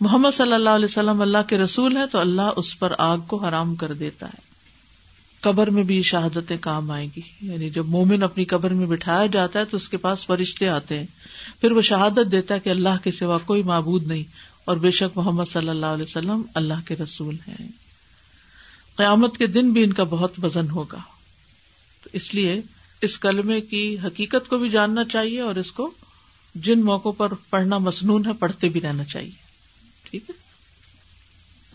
محمد 0.00 0.30
صلی 0.32 0.52
اللہ 0.52 0.70
علیہ 0.70 0.84
وسلم 0.84 1.22
اللہ 1.22 1.38
کے 1.48 1.58
رسول 1.58 1.96
ہے 1.96 2.06
تو 2.06 2.18
اللہ 2.18 2.50
اس 2.56 2.78
پر 2.78 2.92
آگ 2.98 3.18
کو 3.18 3.36
حرام 3.36 3.74
کر 3.74 3.92
دیتا 3.92 4.26
ہے۔ 4.26 4.47
قبر 5.40 5.70
میں 5.70 5.82
بھی 5.82 6.02
شہادتیں 6.02 6.56
کام 6.60 6.90
آئیں 6.90 7.08
گی۔ 7.16 7.20
یعنی 7.40 7.70
جب 7.70 7.86
مومن 7.86 8.22
اپنی 8.22 8.44
قبر 8.44 8.70
میں 8.70 8.86
بٹھایا 8.86 9.26
جاتا 9.26 9.60
ہے 9.60 9.64
تو 9.64 9.76
اس 9.76 9.88
کے 9.88 9.96
پاس 9.96 10.26
فرشتے 10.26 10.68
آتے 10.68 10.98
ہیں۔ 10.98 11.06
پھر 11.60 11.72
وہ 11.72 11.82
شہادت 11.82 12.32
دیتا 12.32 12.54
ہے 12.54 12.60
کہ 12.60 12.68
اللہ 12.70 13.04
کے 13.04 13.10
سوا 13.10 13.38
کوئی 13.38 13.62
معبود 13.62 14.06
نہیں 14.06 14.22
اور 14.64 14.76
بے 14.76 14.90
شک 14.90 15.18
محمد 15.18 15.44
صلی 15.52 15.68
اللہ 15.68 15.86
علیہ 15.86 16.02
وسلم 16.02 16.42
اللہ 16.54 16.74
کے 16.86 16.96
رسول 16.96 17.36
ہیں۔ 17.48 17.68
قیامت 18.96 19.36
کے 19.36 19.46
دن 19.46 19.72
بھی 19.72 19.84
ان 19.84 19.92
کا 19.92 20.04
بہت 20.04 20.32
وزن 20.42 20.70
ہوگا۔ 20.70 20.98
تو 22.02 22.10
اس 22.12 22.34
لیے 22.34 22.60
اس 23.00 23.18
کلمے 23.18 23.60
کی 23.60 23.96
حقیقت 24.04 24.48
کو 24.48 24.58
بھی 24.58 24.68
جاننا 24.68 25.04
چاہیے 25.04 25.40
اور 25.40 25.54
اس 25.54 25.72
کو 25.72 25.90
جن 26.54 26.80
موقعوں 26.80 27.12
پر 27.12 27.32
پڑھنا 27.50 27.78
مصنون 27.78 28.26
ہے، 28.26 28.32
پڑھتے 28.32 28.68
بھی 28.68 28.80
رہنا 28.80 29.04
چاہیے۔ 29.04 29.30
ٹھیک 30.02 30.30
ہے؟ 30.30 30.47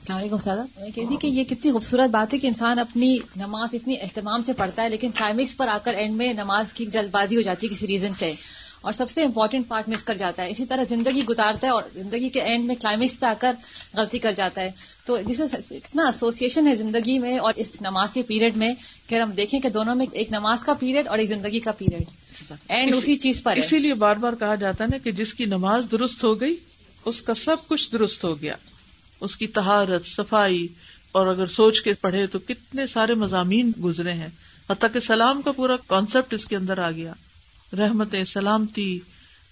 السلام 0.04 0.20
علیکم 0.20 0.36
استاد 0.36 0.58
میں 0.80 0.90
کہتی 0.96 1.16
کہ 1.16 1.28
یہ 1.28 1.44
کتنی 1.44 1.72
خوبصورت 1.72 2.10
بات 2.10 2.34
ہے 2.34 2.40
کہ 2.40 2.48
انسان 2.48 2.80
اپنی 2.80 3.18
نماز 3.36 3.70
اتنی 3.74 3.96
اہتمام 4.02 4.44
سے 4.46 4.54
پڑھتا 4.54 4.84
ہے 4.84 4.90
لیکن 4.90 5.12
کلائمیکس 5.12 5.58
پر 5.58 5.68
آ 5.68 5.78
کر 5.84 5.94
اینڈ 5.94 6.16
میں 6.16 6.34
نماز 6.34 6.74
کی 6.74 6.86
جلد 6.86 7.12
بازی 7.12 7.36
ہو 7.36 7.42
جاتی 7.42 7.68
ہے 7.68 7.76
کسی 7.76 7.88
ریزن 7.88 8.14
سے۔ 8.20 8.34
اور 8.82 8.94
سب 8.94 9.10
سے 9.10 9.24
امپورٹنٹ 9.24 9.68
پارٹ 9.68 9.90
مس 9.90 10.04
کر 10.04 10.18
جاتا 10.18 10.44
ہے۔ 10.44 10.50
اسی 10.50 10.66
طرح 10.66 10.84
زندگی 10.90 11.24
گزارتا 11.30 11.68
ہے 11.68 11.72
اور 11.72 11.84
زندگی 11.94 12.30
کے 12.30 12.42
اینڈ 12.42 12.66
میں 12.66 12.76
کلائمیکس 12.76 13.20
پہ 13.20 13.26
آ 13.26 13.34
کر 13.40 13.56
غلطی 13.94 14.20
کر 14.20 14.32
جاتا 14.32 14.62
ہے۔ 14.62 14.72
تو 15.06 15.18
جس 15.28 15.42
اتنا 15.72 16.06
ایسوسیشن 16.06 16.68
ہے 16.68 16.76
زندگی 16.76 17.20
میں 17.20 17.38
اور 17.38 17.54
اس 17.56 17.82
نماز 17.82 18.14
کے 18.14 18.24
پیریڈ 18.24 18.58
میں 18.58 18.74
کہ 19.08 19.16
ہم 19.16 19.32
دیکھیں 19.32 19.60
کہ 19.60 19.70
دونوں 19.70 19.96
میں 19.96 20.06
ایک 20.12 20.32
نماز 20.32 20.60
کا 20.66 20.74
پیریڈ 20.74 21.08
اور 21.08 21.18
ایک 21.18 21.30
زندگی 21.30 21.60
کا 21.60 21.72
پیریڈ 21.72 22.04
اینڈ 22.68 22.96
اسی 22.96 23.16
چیز 23.16 23.44
پر 23.44 23.56
اسی 23.56 23.80
لیے 23.80 23.94
بار 23.94 24.16
بار 24.16 24.34
کہا 24.40 24.56
جاتا 24.56 24.84
ہے 24.84 24.90
نا 24.92 24.98
کہ 24.98 25.12
جس 25.12 25.34
کی 25.34 25.46
نماز 25.46 25.84
درست 25.92 26.24
ہو 26.24 26.42
گئی 26.42 26.56
اس 27.06 27.22
کا 27.22 27.34
سب 27.34 27.56
کچھ 27.68 27.92
درست 27.92 28.24
ہو 28.24 28.42
گیا۔ 28.42 28.56
اس 29.24 29.36
کی 29.36 29.48
تہارت 29.48 30.06
صفائی، 30.06 30.68
اور 31.12 31.28
اگر 31.28 31.48
سوچ 31.48 31.82
کے 31.82 31.94
پڑھے 31.94 32.28
تو 32.28 32.40
کتنے 32.40 32.88
سارے 32.88 33.14
مضامین 33.14 33.72
گزرے 33.84 34.12
ہیں۔ 34.12 34.30
حتیٰ 34.70 34.94
کہ 34.94 35.00
سلام 35.00 35.42
کا 35.42 35.52
پورا 35.52 35.76
کانسیپٹ 35.88 36.34
اس 36.34 36.46
کے 36.46 36.56
اندر 36.56 36.78
آ 36.78 36.92
گیا۔ 36.92 37.14
رحمت 37.78 38.16
سلامتی 38.28 39.00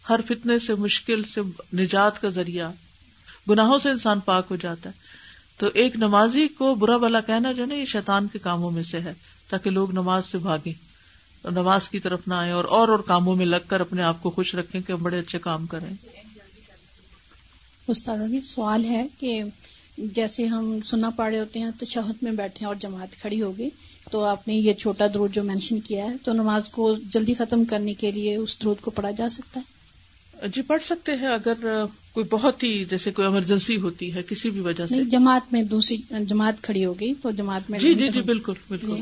ہر 0.09 0.19
فتنے 0.27 0.59
سے 0.59 0.75
مشکل 0.75 1.23
سے 1.23 1.41
نجات 1.73 2.21
کا 2.21 2.29
ذریعہ۔ 2.29 2.71
گناہوں 3.49 3.79
سے 3.79 3.89
انسان 3.89 4.19
پاک 4.19 4.45
ہو 4.51 4.55
جاتا 4.55 4.89
ہے۔ 4.89 4.95
تو 5.57 5.69
ایک 5.73 5.95
نمازی 5.95 6.47
کو 6.47 6.75
برا 6.75 6.97
بلا 6.97 7.21
کہنا 7.21 7.51
جو 7.51 7.65
نا، 7.65 7.75
یہ 7.75 7.85
شیطان 7.85 8.27
کے 8.27 8.39
کاموں 8.39 8.71
میں 8.71 8.83
سے 8.83 8.99
ہے۔ 8.99 9.13
تاکہ 9.49 9.69
لوگ 9.69 9.91
نماز 9.91 10.25
سے 10.25 10.37
بھاگیں 10.37 10.73
اور 11.41 11.51
نماز 11.51 11.89
کی 11.89 11.99
طرف 11.99 12.27
نہ 12.27 12.33
آئے 12.33 12.51
اور 12.51 12.65
اور 12.65 12.87
اور 12.87 12.99
کاموں 12.99 13.35
میں 13.35 13.45
لگ 13.45 13.67
کر 13.67 13.79
اپنے 13.79 14.01
آپ 14.01 14.23
کو 14.23 14.29
خوش 14.29 14.55
رکھیں 14.55 14.81
کہ 14.81 14.95
بڑے 14.95 15.19
اچھے 15.19 15.39
کام 15.39 15.65
کریں 15.65 15.93
استاد 17.87 18.17
سوال 18.45 18.85
ہے 18.85 19.07
کہ 19.19 19.43
جیسے 19.97 20.45
ہم 20.45 20.81
سننا 20.81 21.09
پڑ 21.09 21.29
رہے 21.31 21.39
ہوتے 21.39 21.59
ہیں 21.59 21.69
تو 21.79 21.85
شہد 21.85 22.23
میں 22.23 22.31
بیٹھے 22.31 22.65
اور 22.65 22.75
جماعت 22.75 23.21
کھڑی 23.21 23.41
ہوگی 23.41 23.69
تو 24.11 24.23
آپ 24.23 24.47
نے 24.47 24.53
یہ 24.53 24.73
چھوٹا 24.73 25.07
درود 25.13 25.33
جو 25.33 25.43
مینشن 25.43 25.79
کیا 25.79 26.05
ہے 26.05 26.15
تو 26.23 26.33
نماز 26.33 26.69
کو 26.69 26.95
جلدی 27.09 27.33
ختم 27.33 27.65
کرنے 27.65 27.93
کے 27.93 28.11
لیے 28.11 28.35
اس 28.35 28.61
درود 28.61 28.79
کو 28.81 28.91
پڑھا 28.91 29.11
جا 29.11 29.29
سکتا 29.29 29.59
ہے؟ 29.59 29.81
جی 30.47 30.61
پڑھ 30.61 30.83
سکتے 30.83 31.11
ہیں 31.11 31.27
اگر 31.27 31.85
کوئی 32.11 32.25
بہت 32.29 32.63
ہی 32.63 32.85
جیسے 32.89 33.11
کوئی 33.11 33.27
ایمرجنسی 33.27 33.77
ہوتی 33.77 34.13
ہے 34.13 34.23
کسی 34.23 34.49
بھی 34.49 34.59
وجہ 34.59 34.87
سے۔ 34.87 35.03
جماعت 35.03 35.53
میں 35.53 35.63
دوسری 35.63 35.97
جماعت 36.27 36.61
کھڑی 36.61 36.85
ہوگی 36.85 37.13
تو 37.21 37.31
جماعت 37.31 37.69
میں 37.69 37.79
جی 37.79 37.93
جی 37.93 38.07
جی 38.09 38.21
بالکل 38.21 38.53
بالکل۔ 38.67 38.95
جی۔ 38.95 39.01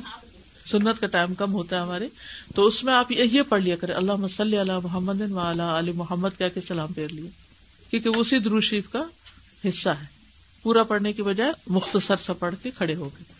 سنت 0.65 0.99
کا 0.99 1.07
ٹائم 1.07 1.33
کم 1.33 1.53
ہوتا 1.53 1.75
ہے 1.75 1.81
ہمارے۔ 1.81 2.07
تو 2.55 2.65
اس 2.65 2.83
میں 2.83 2.93
آپ 2.93 3.11
یہ 3.11 3.41
پڑھ 3.41 3.61
لیا 3.61 3.75
کرے 3.75 3.93
اللہ 3.93 4.15
مسلی 4.15 4.61
علیہ 4.61 4.79
محمد 4.83 5.21
علی 5.49 5.91
محمد 5.91 6.29
کیا 6.37 6.47
کے 6.47 6.61
سلام 6.61 6.93
پھیر 6.93 7.07
لیا۔ 7.07 7.48
کیونکہ 7.91 8.09
وہ 8.09 8.15
اسی 8.15 8.39
دروشیف 8.39 8.89
کا 8.89 9.03
حصہ 9.69 9.89
ہے۔ 9.89 10.05
پورا 10.63 10.83
پڑھنے 10.83 11.13
کی 11.13 11.23
بجائے 11.23 11.51
مختصر 11.67 12.15
سا 12.25 12.33
پڑھ 12.33 12.55
کے 12.61 12.71
کھڑے 12.71 12.95
ہو 12.95 13.09
گئے۔ 13.17 13.39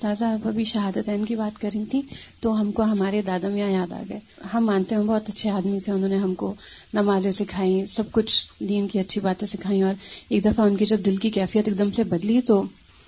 تازہ 0.00 0.24
آپ 0.24 0.48
ابھی 0.48 0.64
شہادت 0.64 1.10
کی 1.28 1.34
بات 1.34 1.60
کر 1.60 1.70
رہی 1.74 1.84
تھی، 1.84 2.02
تو 2.40 2.60
ہم 2.60 2.72
کو 2.72 2.82
ہمارے 2.82 3.22
دادا 3.22 3.48
میاں 3.48 3.70
یاد 3.70 3.92
آ 3.92 4.02
گئے۔ 4.08 4.20
ہم 4.54 4.66
مانتے 4.66 4.94
ہیں، 4.94 5.02
بہت 5.02 5.28
اچھے 5.28 5.50
آدمی 5.50 5.80
تھے، 5.80 5.92
انہوں 5.92 6.08
نے 6.08 6.16
ہم 6.16 6.34
کو 6.34 6.54
نمازیں 6.94 7.32
سکھائی، 7.32 7.86
سب 7.86 8.12
کچھ 8.12 8.46
دین 8.58 8.88
کی 8.88 8.98
اچھی 8.98 9.20
باتیں 9.20 9.48
سکھائی، 9.48 9.82
اور 9.82 9.94
ایک 10.28 10.44
دفعہ 10.44 10.66
ان 10.66 10.76
کی 10.76 10.84
جب 10.84 11.04
دل 11.04 11.16
کی 11.16 11.30
کیفیت 11.30 11.68
ایک 11.68 11.78
دم 11.78 11.90
سے 11.90 12.04
بدلی، 12.04 12.40
تو 12.40 12.62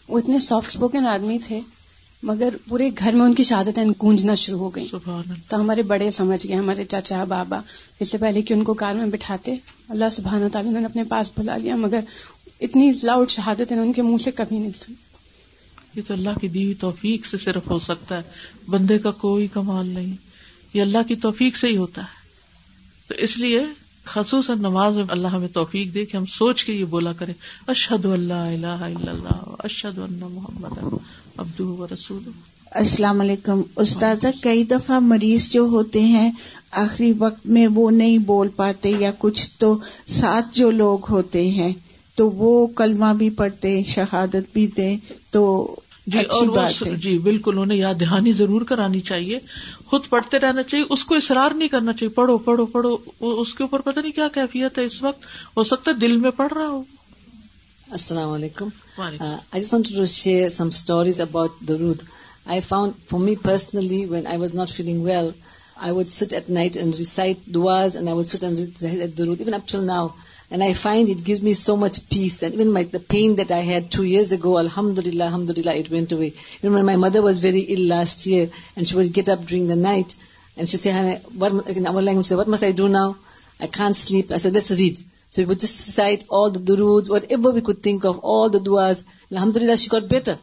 وہ 0.09 0.19
اتنے 0.19 0.39
سافٹ 0.39 0.69
اسپوکن 0.69 1.07
آدمی 1.07 1.39
تھے۔ 1.47 1.61
مگر 2.23 2.55
پورے 2.69 2.91
گھر 2.99 3.13
میں 3.13 3.25
ان 3.25 3.35
کی 3.35 3.43
شہادت 3.43 3.79
گونجنا 4.03 4.35
شروع 4.35 4.59
ہو 4.59 4.75
گئی 4.75 4.89
تو 5.49 5.61
ہمارے 5.61 5.83
بڑے 5.83 6.11
سمجھ 6.11 6.47
گئے 6.47 6.57
ہمارے 6.57 6.85
چاچا 6.85 7.25
بابا۔ 7.25 7.61
اس 8.01 8.11
سے 8.11 8.19
پہلے 8.19 8.43
کہ 8.43 8.55
ان 8.55 8.65
کو 8.65 8.75
کار 8.75 8.95
میں 8.95 9.07
بٹھاتے 9.07 9.57
اللہ 9.89 10.05
سبحانہ 10.13 10.45
تعالیٰ 10.53 10.73
نے 10.73 10.85
اپنے 10.85 11.05
پاس 11.05 11.33
بلا 11.39 11.57
لیا 11.57 11.77
مگر 11.77 12.01
اتنی 12.61 12.93
لاؤڈ 13.03 13.31
شہادت 13.31 13.73
ان 13.73 13.93
کے 13.93 14.03
منہ 14.03 14.17
سے 14.17 14.31
کبھی 14.31 14.59
نہیں 14.59 14.71
سنی۔ 14.77 14.95
یہ 15.97 16.03
تو 16.07 16.15
اللہ 16.15 16.31
کی 16.41 16.49
دیوی 16.49 16.75
توفیق 16.75 17.27
سے 17.27 17.37
صرف 17.37 17.71
ہو 17.71 17.79
سکتا 17.79 18.17
ہے 18.17 18.23
بندے 18.69 18.99
کا 18.99 19.11
کوئی 19.11 19.47
کمال 19.47 19.87
نہیں۔ 19.87 20.17
یہ 20.75 20.83
اللہ 20.83 20.99
کی 21.09 21.17
توفیق 21.17 21.57
سے 21.57 21.69
ہی 21.69 21.77
ہوتا 21.77 22.03
ہے۔ 22.03 22.23
تو 23.09 23.15
اس 23.15 23.39
لیے 23.39 23.65
خصوصاً 24.05 24.59
نماز 24.59 24.97
میں 24.97 25.05
اللہ 25.09 25.29
ہمیں 25.29 25.49
توفیق 25.49 25.95
دے 25.95 26.05
کہ 26.05 26.17
ہم 26.17 26.27
سوچ 26.27 26.65
کے 26.65 26.73
یہ 26.73 26.85
بولا 26.85 27.13
کریں 27.13 27.35
اشد 27.69 28.05
اللہ 28.05 28.33
اللہ 28.35 28.67
اللہ 28.67 29.55
اشد 29.59 29.99
اللہ 29.99 30.29
محمد 30.29 30.95
ابدو 31.37 31.87
رسول 31.93 32.23
السلام 32.73 33.21
علیکم۔ 33.21 33.61
استاذہ 33.77 34.29
کئی 34.43 34.65
دفعہ 34.65 34.99
مریض 34.99 35.49
جو 35.51 35.63
ہوتے 35.63 36.01
ہیں 36.01 36.31
آخری 36.71 37.13
وقت 37.19 37.47
میں 37.47 37.67
وہ 37.75 37.91
نہیں 37.91 38.19
بول 38.19 38.49
پاتے 38.49 38.91
یا 38.99 39.11
کچھ 39.19 39.51
تو 39.59 39.79
ساتھ 40.07 40.55
جو 40.55 40.71
لوگ 40.71 41.11
ہوتے 41.11 41.49
ہیں 41.51 41.73
تو 42.15 42.31
وہ 42.31 42.67
کلمہ 42.67 43.13
بھی 43.19 43.31
پڑھتے 43.31 43.83
شہادت 43.87 44.53
بھی 44.53 44.67
دے 44.67 44.97
تو 45.31 45.45
جی 46.07 46.19
اور 46.19 46.47
بات 46.47 46.83
جی 47.03 47.19
بالکل 47.19 47.59
انہیں 47.59 47.79
یاد 47.79 47.95
دہانی 48.01 48.33
ضرور 48.33 48.63
کرانی 48.63 49.01
چاہیے۔ 49.01 49.39
خود 49.85 50.09
پڑھتے 50.09 50.39
رہنا 50.39 50.63
چاہیے 50.63 50.85
اس 50.91 51.05
کو 51.05 51.15
اصرار 51.15 51.51
نہیں 51.51 51.69
کرنا 51.69 51.93
چاہیے۔ 51.93 52.09
پڑھو 52.09 52.39
پڑھو 52.39 52.67
پڑھو 52.67 52.97
اس 53.21 53.55
کے 53.55 53.63
اوپر 53.63 53.81
پتہ 53.81 54.01
نہیں 54.01 54.13
کیا 54.13 54.29
کیفیت 54.29 54.79
ہے 54.79 54.85
اس 54.85 55.03
وقت 55.03 55.25
ہو 55.57 55.65
سکتا 55.65 55.91
ہے 55.91 55.97
دل 55.97 56.17
میں 56.17 56.31
پڑھ 56.31 56.53
رہا 56.53 56.67
ہو۔ 56.67 56.83
السلام 57.93 58.33
علیکم 58.33 58.69
I 58.99 59.61
just 59.61 59.73
want 59.73 59.89
to 59.97 60.05
share 60.13 60.49
some 60.51 60.69
stories 60.73 61.21
about 61.21 61.61
درود 61.69 62.03
I 62.47 62.61
found 62.69 62.93
for 63.09 63.21
me 63.21 63.35
personally 63.43 64.05
when 64.11 64.27
I 64.27 64.39
was 64.39 64.55
not 64.55 64.71
feeling 64.77 65.05
well 65.05 65.31
I 65.77 65.93
would 65.97 66.11
sit 66.13 66.33
at 66.35 66.51
night 66.51 66.77
and 66.77 66.95
recite 66.99 67.47
دواز 67.55 67.97
and 67.97 68.09
I 68.09 68.19
would 68.19 68.27
sit 68.27 68.45
and 68.45 69.19
درود 69.19 69.41
even 69.41 69.55
up 69.55 69.69
till 69.69 69.85
now 69.87 70.09
And 70.53 70.63
I 70.63 70.75
find 70.75 71.09
it 71.09 71.25
gives 71.25 71.41
me 71.43 71.55
so 71.55 71.79
much 71.79 71.99
peace. 72.11 72.43
And 72.43 72.55
even 72.55 72.75
the 72.91 73.01
pain 73.01 73.37
that 73.37 73.51
I 73.51 73.61
had 73.61 73.91
2 73.91 74.03
years 74.05 74.33
ago, 74.33 74.59
alhamdulillah, 74.59 75.25
alhamdulillah, 75.25 75.75
it 75.75 75.91
went 75.91 76.13
away. 76.13 76.35
Even 76.59 76.75
when 76.75 76.85
my 76.85 76.97
mother 76.97 77.23
was 77.23 77.39
very 77.39 77.61
ill 77.61 77.87
last 77.89 78.27
year, 78.27 78.51
and 78.77 78.87
she 78.87 78.95
would 78.95 79.15
get 79.15 79.31
up 79.31 79.47
during 79.47 79.67
the 79.67 79.77
night, 79.77 80.15
and 80.59 80.69
she'd 80.69 80.77
say, 80.77 80.91
in 80.91 81.87
our 81.87 82.03
language, 82.03 82.27
say, 82.27 82.37
what 82.37 82.49
must 82.49 82.63
I 82.63 82.73
do 82.73 82.91
now? 82.91 83.17
I 83.59 83.67
can't 83.69 83.97
sleep. 83.97 84.31
I 84.31 84.37
said, 84.37 84.53
let's 84.53 84.71
read. 84.79 84.99
So 85.33 85.41
we 85.41 85.47
would 85.47 85.61
just 85.61 85.79
recite 85.79 86.25
all 86.29 86.51
the 86.51 86.61
duroods, 86.61 87.09
whatever 87.09 87.53
we 87.53 87.63
could 87.63 87.83
think 87.83 88.05
of, 88.05 88.19
all 88.19 88.51
the 88.51 88.59
du'as. 88.61 89.03
Alhamdulillah, 89.33 89.79
she 89.79 89.89
got 89.89 90.07
better 90.07 90.39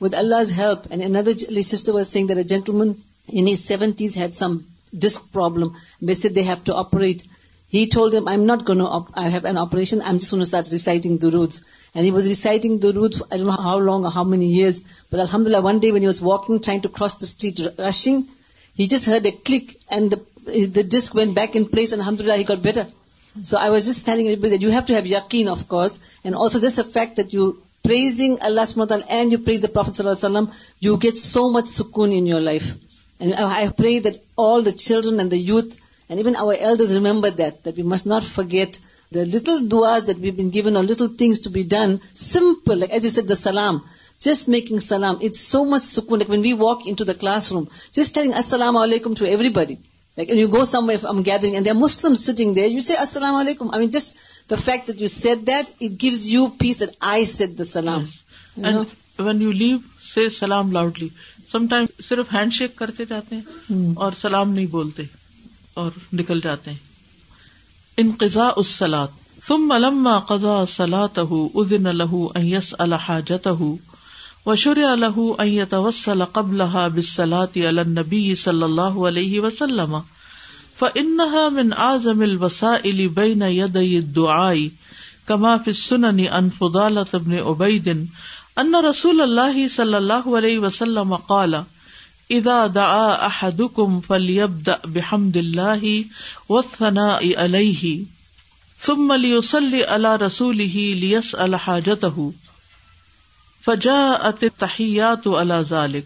with 0.00 0.14
Allah's 0.14 0.50
help. 0.50 0.86
And 0.90 1.02
another 1.02 1.34
sister 1.34 1.92
was 1.92 2.08
saying 2.08 2.28
that 2.28 2.38
a 2.38 2.44
gentleman 2.44 3.02
in 3.28 3.46
his 3.46 3.62
70s 3.68 4.14
had 4.14 4.32
some 4.34 4.66
disc 4.96 5.30
problem. 5.34 5.76
They 6.00 6.14
said 6.14 6.34
they 6.34 6.44
have 6.44 6.64
to 6.64 6.74
operate. 6.74 7.24
He 7.68 7.88
told 7.88 8.14
him, 8.14 8.26
I'm 8.26 8.46
not 8.46 8.64
going 8.64 8.78
to, 8.78 8.86
op- 8.86 9.12
I 9.14 9.28
have 9.28 9.44
an 9.44 9.58
operation, 9.58 10.00
I'm 10.00 10.18
just 10.18 10.30
going 10.30 10.40
to 10.40 10.46
start 10.46 10.66
reciting 10.72 11.18
duroods. 11.18 11.66
And 11.94 12.02
he 12.02 12.10
was 12.10 12.26
reciting 12.26 12.78
duroods, 12.78 13.20
I 13.30 13.36
don't 13.36 13.46
know 13.46 13.52
how 13.52 13.80
long 13.80 14.06
or 14.06 14.10
how 14.10 14.24
many 14.24 14.46
years. 14.46 14.80
But 15.10 15.20
alhamdulillah, 15.20 15.60
one 15.60 15.78
day 15.78 15.92
when 15.92 16.00
he 16.00 16.08
was 16.08 16.22
walking, 16.22 16.60
trying 16.60 16.80
to 16.82 16.88
cross 16.88 17.16
the 17.16 17.26
street, 17.26 17.60
rushing, 17.78 18.28
he 18.74 18.88
just 18.88 19.04
heard 19.04 19.26
a 19.26 19.32
click 19.32 19.76
and 19.90 20.10
the, 20.10 20.66
the 20.68 20.84
disc 20.84 21.14
went 21.14 21.34
back 21.34 21.54
in 21.54 21.66
place, 21.66 21.92
and 21.92 22.00
alhamdulillah, 22.00 22.38
he 22.38 22.44
got 22.44 22.62
better. 22.62 22.88
So 23.36 23.56
I 23.56 23.70
was 23.70 23.86
guessing 23.86 24.26
you 24.60 24.70
have 24.70 24.80
to 24.86 24.94
have 24.94 25.06
yaqeen 25.06 25.48
of 25.48 25.66
course 25.68 25.98
and 26.24 26.36
also 26.36 26.58
this 26.60 26.78
affect 26.78 27.16
that 27.16 27.34
you 27.34 27.50
praising 27.84 28.36
Allah 28.40 28.64
سمت 28.66 28.92
and 28.92 29.32
you 29.32 29.38
praise 29.44 29.62
the 29.62 29.68
prophet 29.72 29.96
صلی 29.96 30.06
اللہ 30.06 30.18
علیہ 30.18 30.26
وسلم 30.26 30.44
you 30.82 30.96
get 31.02 31.18
so 31.18 31.48
much 31.50 31.68
sukoon 31.68 32.12
in 32.12 32.26
your 32.26 32.40
life 32.40 32.72
I 33.20 33.68
pray 33.76 33.98
that 34.00 34.16
all 34.40 34.64
the 34.66 34.70
children 34.76 35.18
and 35.18 35.30
the 35.30 35.36
youth 35.38 35.76
and 36.10 36.20
even 36.20 36.36
our 36.36 36.54
elders 36.54 36.94
remember 36.96 37.30
that 37.30 37.64
that 37.64 37.78
we 37.78 37.84
must 37.84 38.06
not 38.06 38.24
forget 38.34 38.78
the 39.12 39.24
little 39.26 39.70
دعاز 39.70 40.06
that 40.06 40.16
we 40.20 40.30
been 40.30 40.52
given 40.54 40.76
اور 40.76 40.84
little 40.84 41.08
things 41.16 41.40
to 41.40 41.50
be 41.50 41.62
done 41.70 41.96
simple 42.16 42.78
like 42.78 42.92
as 42.92 43.04
you 43.04 43.10
say 43.10 43.28
the 43.28 43.34
سلام 43.34 43.78
just 44.20 44.48
making 44.48 44.78
سلام 44.78 45.14
it's 45.20 45.40
so 45.42 45.64
much 45.64 45.84
سکون 45.84 46.18
like 46.18 46.30
when 46.30 46.40
we 46.40 46.52
walk 46.58 46.82
in 46.84 47.06
the 47.06 47.12
classroom 47.52 47.64
just 47.92 48.14
telling 48.14 48.32
السلام 48.34 48.76
علیکم 48.76 49.14
to 49.14 49.24
everybody 49.50 49.74
Like 50.16 50.28
when 50.28 50.38
you 50.38 50.48
go 50.48 50.64
somewhere, 50.64 50.96
if 50.96 51.04
I'm 51.04 51.22
gathering 51.22 51.56
and 51.56 51.66
there 51.66 51.74
are 51.74 51.78
Muslims 51.78 52.24
sitting 52.24 52.54
there, 52.54 52.66
you 52.66 52.80
say 52.80 52.94
assalamu 52.94 53.44
alaikum. 53.44 53.70
I 53.72 53.78
mean, 53.78 53.90
just 53.90 54.18
the 54.48 54.56
fact 54.56 54.88
that 54.88 54.98
you 54.98 55.08
said 55.08 55.46
that, 55.46 55.72
it 55.80 55.96
gives 55.98 56.30
you 56.30 56.50
peace 56.50 56.80
that 56.80 56.96
I 57.00 57.24
said 57.24 57.56
the 57.56 57.64
salam. 57.64 58.02
Yes. 58.02 58.22
And 58.56 59.26
when 59.26 59.40
you 59.40 59.52
leave, 59.52 59.80
say 60.00 60.28
salam 60.28 60.72
loudly. 60.72 61.10
Sometimes 61.52 61.90
صرف 62.08 62.32
hand 62.34 62.52
shake 62.54 62.76
کرتے 62.76 63.04
جاتے 63.08 63.36
ہیں 63.36 63.92
اور 64.04 64.12
سلام 64.20 64.52
نہیں 64.52 64.66
بولتے 64.74 65.02
اور 65.82 65.90
نکل 66.20 66.40
جاتے 66.44 66.70
ہیں 66.70 66.78
انقضاء 68.02 68.52
الصلاۃ 68.56 69.20
ثم 69.46 69.72
لما 69.84 70.18
قضا 70.30 70.54
صلاته 70.74 71.40
اذن 71.62 71.90
له 72.02 72.20
ان 72.40 72.46
يسال 72.48 72.94
حاجته 73.06 73.68
وشرع 74.46 74.94
له 74.94 75.36
ان 75.40 75.46
يتوسل 75.46 76.24
قبلها 76.24 76.88
بالصلاه 76.88 77.48
على 77.56 77.82
النبي 77.82 78.34
صلى 78.34 78.64
الله 78.64 79.06
عليه 79.06 79.40
وسلم. 79.40 80.02
فانها 80.76 81.48
من 81.48 81.72
اعظم 81.72 82.22
الوسائل 82.22 83.08
بين 83.08 83.42
يدي 83.42 83.98
الدعاء، 83.98 84.70
كما 85.28 85.58
في 85.58 85.70
السنن 85.70 86.26
عن 86.26 86.48
فضالة 86.48 87.06
بن 87.14 87.34
عبيد 87.34 88.08
ان 88.58 88.76
رسول 88.76 89.20
الله 89.20 89.68
صلى 89.68 89.98
الله 89.98 90.36
عليه 90.36 90.58
وسلم 90.58 91.14
قال 91.14 91.64
اذا 92.30 92.66
دعا 92.66 93.26
احدكم 93.26 94.00
فليبدا 94.00 94.80
بحمد 94.84 95.36
الله 95.36 96.04
والثناء 96.48 97.38
عليه، 97.38 98.00
ثم 98.78 99.12
ليصلي 99.12 99.84
على 99.84 100.16
رسوله 100.16 100.96
ليسال 101.00 101.56
حاجته. 101.56 102.32
فجاءت 103.64 104.44
التحيات 104.44 105.26
على 105.26 105.54
ذلك. 105.70 106.02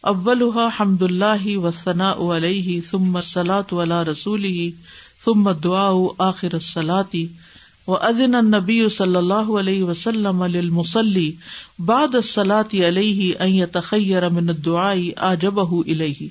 اولها 0.00 0.68
حمد 0.80 1.02
الله 1.02 1.56
والثناء 1.56 2.36
عليه، 2.36 2.78
ثم 2.90 3.16
الصلاه 3.16 3.82
على 3.82 4.10
رسوله، 4.10 4.68
ثم 5.24 5.48
الدعاء 5.48 5.94
اخر 6.18 6.54
الصلاه 6.54 7.16
وأذن 7.86 8.34
النبي 8.34 8.88
صلی 8.88 9.16
اللہ 9.16 9.58
علیہ 9.58 9.84
وسلم 9.84 10.44
للمصلي 10.44 11.30
بعد 11.78 12.14
الصلاة 12.14 12.86
عليه 12.86 13.32
أن 13.40 13.54
يتخير 13.54 14.28
من 14.28 14.48
الدعاء 14.48 14.96
أعجبه 15.20 15.82
إليه. 15.82 16.26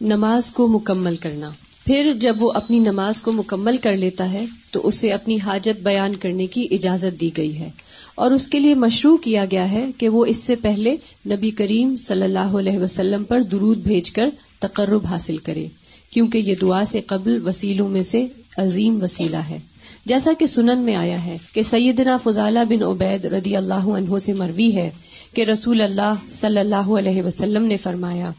نماز 0.00 0.52
کو 0.52 0.68
مکمل 0.68 1.16
کرنا۔ 1.16 1.50
پھر 1.86 2.12
جب 2.20 2.36
وہ 2.38 2.52
اپنی 2.52 2.78
نماز 2.78 3.22
کو 3.22 3.32
مکمل 3.32 3.76
کر 3.76 3.96
لیتا 3.96 4.32
ہے، 4.32 4.46
تو 4.70 4.88
اسے 4.88 5.12
اپنی 5.12 5.38
حاجت 5.40 5.82
بیان 5.82 6.16
کرنے 6.16 6.46
کی 6.46 6.68
اجازت 6.70 7.20
دی 7.20 7.30
گئی 7.36 7.58
ہے۔ 7.58 7.70
اور 8.14 8.30
اس 8.30 8.48
کے 8.48 8.58
لیے 8.58 8.74
مشروع 8.74 9.16
کیا 9.16 9.44
گیا 9.50 9.70
ہے 9.70 9.84
کہ 9.98 10.08
وہ 10.08 10.24
اس 10.24 10.36
سے 10.36 10.56
پہلے 10.56 10.96
نبی 11.28 11.50
کریم 11.50 11.96
صلی 11.96 12.22
اللہ 12.22 12.56
علیہ 12.58 12.78
وسلم 12.78 13.24
پر 13.24 13.42
درود 13.42 13.78
بھیج 13.78 14.10
کر 14.10 14.28
تقرب 14.58 15.06
حاصل 15.06 15.36
کرے، 15.36 15.66
کیونکہ 16.10 16.38
یہ 16.38 16.54
دعا 16.54 16.84
سے 16.84 17.00
قبل 17.00 17.46
وسیلوں 17.46 17.88
میں 17.88 18.02
سے 18.02 18.26
عظیم 18.56 19.02
وسیلہ 19.02 19.36
ہے۔ 19.36 19.58
جیسا 20.06 20.30
کہ 20.38 20.46
سنن 20.46 20.78
میں 20.78 20.94
آیا 20.94 21.24
ہے 21.24 21.36
کہ 21.52 21.62
سیدنا 21.62 22.16
فضالہ 22.16 22.58
بن 22.68 22.82
عبید 22.82 23.24
رضی 23.24 23.56
اللہ 23.56 23.88
عنہ 23.94 24.18
سے 24.18 24.32
مروی 24.32 24.74
ہے 24.74 24.90
کہ 25.34 25.42
رسول 25.42 25.80
اللہ 25.80 26.14
صلی 26.28 26.58
اللہ 26.58 26.90
علیہ 26.98 27.22
وسلم 27.22 27.64
نے 27.64 27.76
فرمایا، 27.76 28.30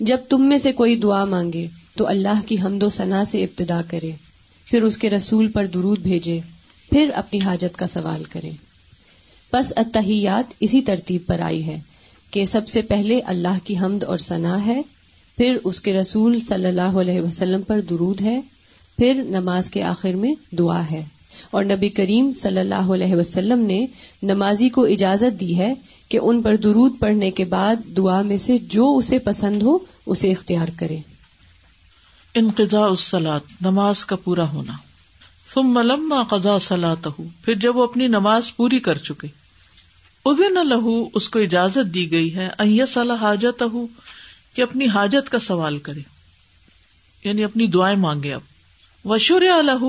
جب 0.00 0.16
تم 0.28 0.42
میں 0.42 0.58
سے 0.58 0.72
کوئی 0.72 0.96
دعا 0.96 1.24
مانگے 1.24 1.66
تو 1.96 2.06
اللہ 2.06 2.40
کی 2.46 2.56
حمد 2.64 2.82
و 2.82 2.88
ثنا 2.88 3.24
سے 3.24 3.44
ابتدا 3.44 3.80
کرے، 3.88 4.10
پھر 4.66 4.82
اس 4.82 4.98
کے 4.98 5.10
رسول 5.10 5.48
پر 5.48 5.66
درود 5.66 5.98
بھیجے، 5.98 6.40
پھر 6.90 7.10
اپنی 7.14 7.40
حاجت 7.40 7.76
کا 7.76 7.86
سوال 7.86 8.24
کرے۔ 8.24 8.50
بس 9.52 9.72
اتحیات 9.76 10.54
اسی 10.60 10.82
ترتیب 10.82 11.26
پر 11.26 11.40
آئی 11.40 11.66
ہے 11.66 11.80
کہ 12.30 12.46
سب 12.46 12.68
سے 12.68 12.82
پہلے 12.82 13.20
اللہ 13.20 13.58
کی 13.64 13.78
حمد 13.78 14.04
اور 14.04 14.18
ثنا 14.18 14.66
ہے، 14.66 14.82
پھر 15.36 15.56
اس 15.64 15.80
کے 15.80 15.92
رسول 15.92 16.40
صلی 16.40 16.66
اللہ 16.66 16.80
علیہ 16.82 17.20
وسلم 17.20 17.62
پر 17.62 17.80
درود 17.80 18.20
ہے، 18.20 18.40
پھر 18.98 19.14
نماز 19.14 19.70
کے 19.70 19.82
آخر 19.82 20.14
میں 20.14 20.34
دعا 20.54 20.82
ہے۔ 20.90 21.04
اور 21.50 21.64
نبی 21.64 21.88
کریم 21.88 22.32
صلی 22.32 22.60
اللہ 22.60 22.74
علیہ 22.74 23.14
وسلم 23.14 23.60
نے 23.60 23.86
نمازی 24.22 24.68
کو 24.68 24.84
اجازت 24.84 25.40
دی 25.40 25.58
ہے 25.58 25.74
کہ 26.08 26.18
ان 26.22 26.42
پر 26.42 26.56
درود 26.56 26.98
پڑھنے 26.98 27.30
کے 27.30 27.44
بعد 27.44 27.76
دعا 27.96 28.22
میں 28.22 28.38
سے 28.38 28.58
جو 28.58 28.96
اسے 28.96 29.18
پسند 29.18 29.62
ہو، 29.62 29.78
اسے 30.06 30.32
اختیار 30.32 30.68
کرے۔ 30.76 30.98
انقضاء 32.34 32.86
السلاط 32.86 33.42
نماز 33.60 34.04
کا 34.04 34.16
پورا 34.16 34.52
ہونا۔ 34.52 34.72
ثم 35.54 35.78
لما 35.78 36.22
قضا 36.22 36.58
سلاط 36.58 37.06
پھر 37.42 37.54
جب 37.54 37.76
وہ 37.76 37.84
اپنی 37.84 38.06
نماز 38.06 38.56
پوری 38.56 38.78
کر 38.78 38.98
چکے۔ 38.98 39.39
ادن 40.24 40.68
لہو، 40.68 41.08
اس 41.14 41.28
کو 41.28 41.38
اجازت 41.38 41.94
دی 41.94 42.10
گئی 42.10 42.36
ہے 42.36 42.86
صلاح 42.86 43.16
حاجت 43.16 43.62
کہ 44.54 44.62
اپنی 44.62 44.86
حاجت 44.88 45.30
کا 45.30 45.38
سوال 45.38 45.78
کرے۔ 45.78 46.00
یعنی 47.24 47.44
اپنی 47.44 47.66
دعائیں 47.66 47.96
مانگے 47.96 48.34
اب۔ 48.34 48.40
وشور 49.04 49.42
الح 49.42 49.84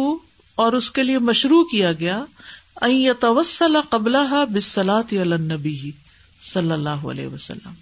اور 0.56 0.74
اس 0.74 0.92
کے 0.92 1.04
لیے 1.04 1.20
مشروع 1.20 1.64
کیا 1.64 1.94
گیا 1.94 2.24
توسل 3.20 3.78
قبل 3.90 4.16
بسلاط 4.54 5.14
النبی 5.14 5.92
صلی 6.44 6.72
اللہ 6.72 6.90
علیہ 6.90 7.28
وسلم۔ 7.28 7.74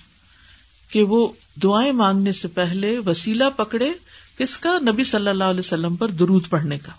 کہ 0.89 1.03
وہ 1.03 1.27
دعائیں 1.63 1.91
مانگنے 1.91 2.32
سے 2.32 2.48
پہلے 2.48 2.98
وسیلہ 2.98 3.44
پکڑے 3.56 3.94
کس 4.38 4.58
کا؟ 4.58 4.77
نبی 4.91 5.03
صلی 5.03 5.29
اللہ 5.29 5.44
علیہ 5.44 5.60
وسلم 5.60 5.96
پر 5.96 6.08
درود 6.08 6.50
پڑھنے 6.50 6.79
کا۔ 6.79 6.91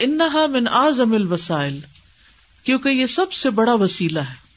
انہا 0.00 0.46
من 0.46 0.68
آزم 0.68 1.12
الوسائل، 1.12 1.80
کیونکہ 2.64 2.88
یہ 2.88 3.06
سب 3.06 3.32
سے 3.32 3.50
بڑا 3.50 3.74
وسیلہ 3.74 4.20
ہے۔ 4.20 4.47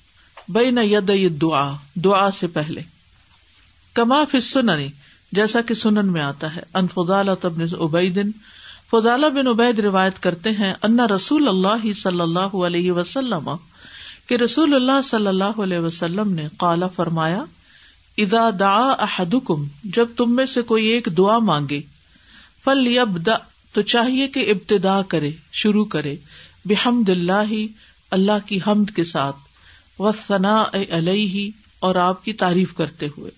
بے 0.50 0.71
نہ 0.71 0.79
ید 0.83 1.12
دعا 1.41 1.74
دعا 1.95 2.31
سے 2.31 2.48
پہلے۔ 2.48 2.81
کما 3.93 4.24
فننی 4.31 4.88
جیسا 5.31 5.62
کہ 5.62 5.74
سنن 5.74 6.12
میں 6.12 6.21
آتا 6.21 6.55
ہے، 6.55 6.62
ان 6.74 6.88
فضالہ 6.88 7.31
تبن 7.41 7.62
عبیدن 7.79 8.31
فضالہ 8.91 9.25
بن 9.25 9.48
عبید 9.48 9.79
روایت 9.79 10.21
کرتے 10.24 10.51
ہیں 10.51 10.74
انا 10.83 11.07
رسول 11.07 11.48
اللہ 11.48 11.91
صلی 11.93 12.21
اللہ 12.21 12.55
علیہ 12.65 12.91
وسلم، 12.91 13.50
کہ 14.27 14.36
رسول 14.36 14.75
اللہ 14.75 15.01
صلی 15.03 15.27
اللہ 15.27 15.62
علیہ 15.63 15.79
وسلم 15.79 16.33
نے 16.33 16.48
کالا 16.57 16.88
فرمایا 16.88 17.43
ادا 18.17 18.50
دا 18.60 18.74
احدکم، 19.00 19.63
جب 19.83 20.07
تم 20.17 20.36
میں 20.36 20.45
سے 20.45 20.62
کوئی 20.62 20.88
ایک 20.88 21.07
دعا 21.17 21.38
مانگے 21.39 21.81
فل 22.63 22.88
یبدا 22.88 23.38
تو 23.74 23.81
چاہیے 23.81 24.27
کہ 24.27 24.51
ابتدا 24.51 25.01
کرے، 25.07 25.31
شروع 25.51 25.86
کرے، 25.86 26.15
بحمد 26.65 27.10
اللہ 27.10 27.53
اللہ 28.12 28.45
کی 28.45 28.60
حمد 28.67 28.95
کے 28.95 29.03
ساتھ۔ 29.03 29.36
و 30.00 30.12
ثنا 30.27 30.63
علیہ 30.89 31.51
اور 31.79 31.96
آپ 31.96 32.25
کی 32.25 32.33
تعریف 32.33 32.74
کرتے 32.74 33.07
ہوئے۔ 33.18 33.31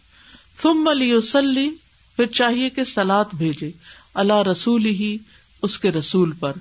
تم 0.62 0.88
علی 0.92 1.70
پھر 2.16 2.26
چاہیے 2.26 2.70
کہ 2.70 2.84
سلاد 2.84 3.26
بھیجے۔ 3.34 3.72
اللہ 4.14 4.42
رسول 4.52 4.86
ہی 4.86 5.18
اس 5.62 5.80
کے 5.80 5.92
رسول 5.92 6.32
پر۔ 6.32 6.52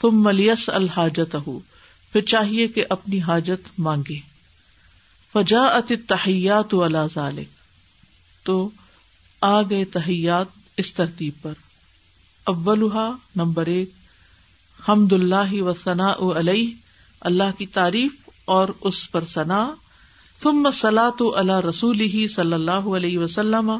تم 0.00 0.10
ملیس 0.12 0.68
الحاجت 0.68 1.36
ہو 1.46 1.58
پھر 2.12 2.20
چاہیے 2.20 2.68
کہ 2.68 2.84
اپنی 2.88 3.20
حاجت 3.20 3.80
مانگے۔ 3.80 4.18
فجا 5.32 5.62
ات 5.62 5.92
تحیات 6.06 6.74
اللہ 6.74 7.06
ذالک 7.14 7.48
تو 8.44 8.70
آ 9.40 9.62
گئے 9.62 9.84
تحیات 9.84 10.46
اس 10.76 10.94
ترتیب 10.94 11.32
پر۔ 11.42 11.52
اولہا 12.44 13.12
نمبر 13.36 13.66
ایک 13.66 13.90
حمد 14.88 15.12
اللہ 15.12 15.62
و 15.62 15.72
ثنا 15.84 16.38
علیہ، 16.38 16.74
اللہ 17.20 17.58
کی 17.58 17.66
تعریف۔ 17.66 18.25
اور 18.46 18.68
اس 18.80 19.12
پر 19.12 19.24
ثنا۔ 19.24 19.74
ثم 20.42 20.70
سلاۃ 20.70 21.36
اللہ 21.36 21.60
رسول 21.60 22.00
ہی 22.00 22.28
صلی 22.28 22.52
اللہ 22.52 22.70
علیہ 22.70 23.18
وسلم۔ 23.18 23.72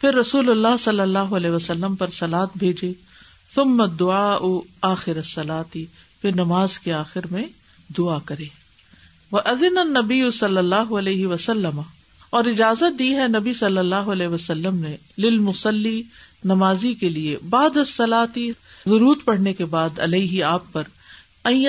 پھر 0.00 0.14
رسول 0.14 0.50
اللہ 0.50 0.76
صلی 0.84 1.00
اللہ 1.00 1.18
علیہ 1.18 1.50
وسلم 1.50 1.94
پر 1.94 2.08
سلاد 2.08 2.46
بھیجے۔ 2.54 2.92
ثم 3.54 3.84
دعا 3.84 4.38
آخر 4.82 5.22
سلاتی 5.22 5.86
پھر 6.20 6.34
نماز 6.34 6.78
کے 6.78 6.92
آخر 6.92 7.20
میں 7.30 7.42
دعا 7.98 8.18
کرے۔ 8.24 8.44
وہ 9.32 9.40
ادن 9.44 9.88
نبی 9.88 10.30
صلی 10.30 10.56
اللہ 10.56 10.94
علیہ 10.98 11.26
وسلم۔ 11.26 11.80
اور 12.30 12.44
اجازت 12.44 12.98
دی 12.98 13.16
ہے 13.16 13.28
نبی 13.28 13.52
صلی 13.52 13.78
اللہ 13.78 13.94
علیہ 13.94 14.28
وسلم 14.28 14.78
نے 14.78 14.96
للمسلی 15.18 16.02
نمازی 16.44 16.94
کے 16.94 17.08
لیے۔ 17.08 17.36
بعد 17.48 17.86
سلاتی 17.86 18.50
ضرورت 18.86 19.18
پڑھنے 19.24 19.52
کے 19.52 19.64
بعد 19.64 19.98
علیہ 19.98 20.44
آپ 20.44 20.72
پر۔ 20.72 20.82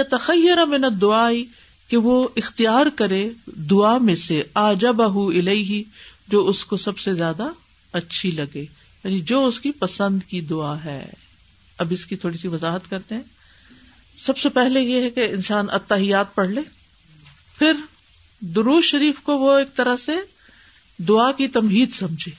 تخیر 0.09 0.65
من 0.65 0.83
دعائی 1.01 1.45
کہ 1.89 1.97
وہ 1.97 2.28
اختیار 2.36 2.86
کرے 2.95 3.30
دعا 3.47 3.97
میں 3.97 4.15
سے 4.15 4.43
آ 4.54 4.73
جب 4.73 5.02
الہی 5.02 5.84
جو 6.28 6.47
اس 6.47 6.65
کو 6.65 6.78
سب 6.78 6.99
سے 6.99 7.13
زیادہ 7.13 7.49
اچھی 7.93 8.32
لگے۔ 8.32 8.65
یعنی 9.04 9.21
جو 9.21 9.45
اس 9.45 9.60
کی 9.60 9.71
پسند 9.71 10.23
کی 10.28 10.41
دعا 10.41 10.84
ہے۔ 10.86 11.10
اب 11.78 11.88
اس 11.89 12.06
کی 12.06 12.15
تھوڑی 12.15 12.38
سی 12.38 12.47
وضاحت 12.47 12.89
کرتے 12.89 13.15
ہیں۔ 13.15 13.21
سب 14.19 14.38
سے 14.38 14.49
پہلے 14.49 14.82
یہ 14.82 15.02
ہے 15.02 15.10
کہ 15.10 15.28
انسان 15.30 15.65
اتحیات 15.69 16.36
پڑھ 16.36 16.49
لے۔ 16.49 16.62
پھر 17.58 17.73
دروز 18.39 18.84
شریف 18.84 19.19
کو 19.23 19.38
وہ 19.38 19.58
ایک 19.58 19.75
طرح 19.75 19.97
سے 19.97 20.12
دعا 21.04 21.32
کی 21.32 21.47
تمہید 21.47 21.93
سمجھے۔ 21.93 22.32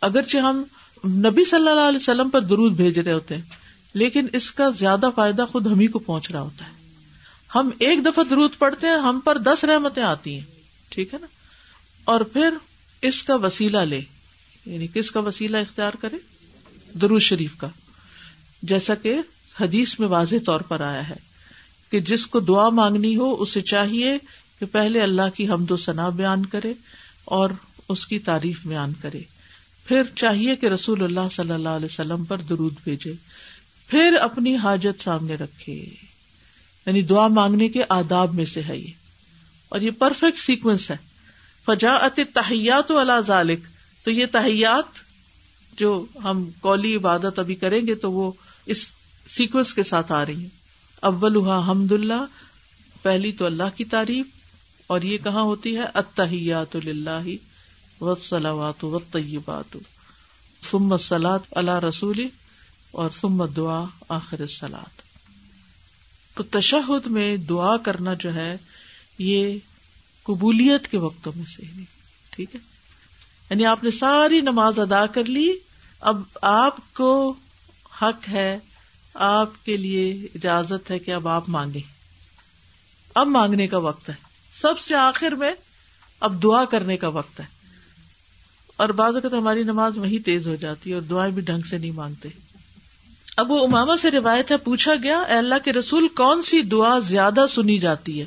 اگرچہ 0.00 0.36
ہم 0.36 0.62
نبی 1.04 1.44
صلی 1.44 1.68
اللہ 1.68 1.88
علیہ 1.88 1.96
وسلم 1.96 2.30
پر 2.30 2.40
درود 2.40 2.72
بھیج 2.72 2.98
رہے 2.98 3.12
ہوتے 3.12 3.34
ہیں، 3.34 3.42
لیکن 3.94 4.26
اس 4.32 4.52
کا 4.52 4.70
زیادہ 4.70 5.10
فائدہ 5.14 5.44
خود 5.52 5.66
ہم 5.66 5.80
ہی 5.80 5.86
کو 5.86 5.98
پہنچ 5.98 6.30
رہا 6.30 6.40
ہوتا 6.40 6.66
ہے۔ 6.66 6.75
ہم 7.54 7.70
ایک 7.78 8.06
دفعہ 8.06 8.24
درود 8.24 8.50
پڑھتے 8.58 8.86
ہیں، 8.86 8.94
ہم 8.94 9.20
پر 9.24 9.38
دس 9.38 9.64
رحمتیں 9.64 10.02
آتی 10.02 10.34
ہیں۔ 10.34 10.46
ٹھیک 10.88 11.14
ہے 11.14 11.18
نا؟ 11.18 11.26
اور 12.04 12.20
پھر 12.20 12.54
اس 13.02 13.22
کا 13.22 13.36
وسیلہ 13.36 13.78
لے۔ 13.78 14.00
یعنی 14.66 14.86
کس 14.94 15.10
کا 15.10 15.20
وسیلہ 15.20 15.56
اختیار 15.56 15.92
کرے؟ 16.00 16.16
درود 16.98 17.22
شریف 17.22 17.56
کا۔ 17.56 17.68
جیسا 18.62 18.94
کہ 18.94 19.16
حدیث 19.60 19.98
میں 19.98 20.08
واضح 20.08 20.36
طور 20.46 20.60
پر 20.60 20.80
آیا 20.80 21.08
ہے 21.08 21.14
کہ 21.90 22.00
جس 22.00 22.26
کو 22.26 22.40
دعا 22.40 22.68
مانگنی 22.68 23.16
ہو، 23.16 23.42
اسے 23.42 23.60
چاہیے 23.60 24.18
کہ 24.60 24.66
پہلے 24.66 25.00
اللہ 25.00 25.36
کی 25.36 25.48
حمد 25.48 25.70
و 25.70 25.76
ثنا 25.76 26.08
بیان 26.08 26.46
کرے 26.46 26.74
اور 27.24 27.50
اس 27.88 28.06
کی 28.06 28.18
تعریف 28.18 28.66
بیان 28.66 28.92
کرے۔ 29.00 29.22
پھر 29.84 30.02
چاہیے 30.16 30.56
کہ 30.56 30.66
رسول 30.66 31.02
اللہ 31.02 31.28
صلی 31.32 31.52
اللہ 31.52 31.68
علیہ 31.68 31.86
وسلم 31.86 32.24
پر 32.24 32.38
درود 32.38 32.74
بھیجے۔ 32.84 33.12
پھر 33.88 34.16
اپنی 34.20 34.56
حاجت 34.56 35.02
سامنے 35.02 35.34
رکھے۔ 35.34 35.84
یعنی 36.86 37.02
دعا 37.02 37.28
مانگنے 37.28 37.68
کے 37.68 37.82
آداب 37.88 38.34
میں 38.34 38.44
سے 38.44 38.62
ہے 38.62 38.76
یہ۔ 38.76 38.92
اور 39.68 39.80
یہ 39.80 39.90
پرفیکٹ 39.90 40.38
سیکوینس 40.38 40.90
ہے۔ 40.90 40.96
فجا 41.66 42.08
تحیات 42.14 42.90
اللہ 42.90 43.20
ذالک 43.26 43.60
تو 44.04 44.10
یہ 44.10 44.26
تحیات 44.32 44.84
جو 45.78 46.06
ہم 46.24 46.50
کولی 46.60 46.96
عبادت 46.96 47.38
ابھی 47.38 47.54
کریں 47.54 47.86
گے 47.86 47.94
تو 47.94 48.12
وہ 48.12 48.32
اس 48.66 48.86
سیکوینس 49.28 49.74
کے 49.74 49.82
ساتھ 49.82 50.12
آ 50.12 50.26
رہی 50.26 50.40
ہیں۔ 50.40 50.48
اول 51.00 51.48
حمد 51.50 51.92
اللہ، 51.92 52.24
پہلی 53.02 53.32
تو 53.32 53.46
اللہ 53.46 53.76
کی 53.76 53.84
تعریف۔ 53.84 54.26
اور 54.86 55.02
یہ 55.02 55.18
کہاں 55.18 55.42
ہوتی 55.42 55.76
ہے؟ 55.76 55.84
اتحیات 55.94 56.76
اللہ 56.76 57.28
وسلامات 58.00 58.84
و 58.84 58.98
طیبات 58.98 59.76
سمت 60.70 61.00
سلاد 61.00 61.38
اللہ 61.50 61.78
رسول 61.78 62.26
اور 62.90 63.10
سمت 63.10 63.56
دعا 63.56 63.84
آخر 64.08 64.46
سلاد 64.46 65.05
تو 66.36 66.42
تشہد 66.42 67.06
میں 67.06 67.36
دعا 67.36 67.76
کرنا 67.76 68.14
جو 68.14 68.34
ہے، 68.34 68.56
یہ 69.18 69.58
قبولیت 70.22 70.88
کے 70.88 70.98
وقتوں 70.98 71.32
میں 71.36 71.44
سے 71.44 71.62
ٹھیک 72.30 72.54
ہے؟ 72.54 72.60
یعنی 73.50 73.66
آپ 73.66 73.84
نے 73.84 73.90
ساری 73.90 74.40
نماز 74.40 74.78
ادا 74.78 75.06
کر 75.06 75.24
لی، 75.24 75.58
اب 76.00 76.22
آپ 76.42 76.94
کو 76.94 77.34
حق 78.02 78.28
ہے، 78.28 78.58
آپ 79.14 79.64
کے 79.64 79.76
لیے 79.76 80.26
اجازت 80.34 80.90
ہے 80.90 80.98
کہ 80.98 81.10
اب 81.10 81.28
آپ 81.28 81.48
مانگے 81.48 81.80
اب 83.14 83.26
مانگنے 83.26 83.68
کا 83.68 83.78
وقت 83.78 84.08
ہے۔ 84.08 84.14
سب 84.52 84.78
سے 84.78 84.94
آخر 84.94 85.32
میں 85.32 85.52
اب 86.20 86.42
دعا 86.42 86.64
کرنے 86.64 86.96
کا 86.96 87.08
وقت 87.08 87.40
ہے۔ 87.40 87.44
اور 88.76 88.88
بعض 88.88 89.14
اوقات 89.14 89.32
ہماری 89.32 89.62
نماز 89.62 89.98
وہی 89.98 90.18
تیز 90.18 90.48
ہو 90.48 90.56
جاتی 90.56 90.90
ہے 90.90 90.94
اور 90.94 91.02
دعائیں 91.02 91.34
بھی 91.34 91.42
ڈھنگ 91.42 91.62
سے 91.62 91.78
نہیں 91.78 91.90
مانگتے۔ 91.90 92.28
اب 93.36 93.50
وہ 93.50 93.66
اماما 93.66 93.96
سے 93.96 94.10
روایت 94.10 94.50
ہے، 94.50 94.56
پوچھا 94.56 94.92
گیا، 95.02 95.18
اے 95.18 95.34
اللہ 95.34 95.54
کے 95.64 95.72
رسول 95.72 96.08
کون 96.08 96.42
سی 96.42 96.62
دعا 96.62 96.98
زیادہ 96.98 97.46
سنی 97.48 97.78
جاتی 97.78 98.20
ہے؟ 98.20 98.26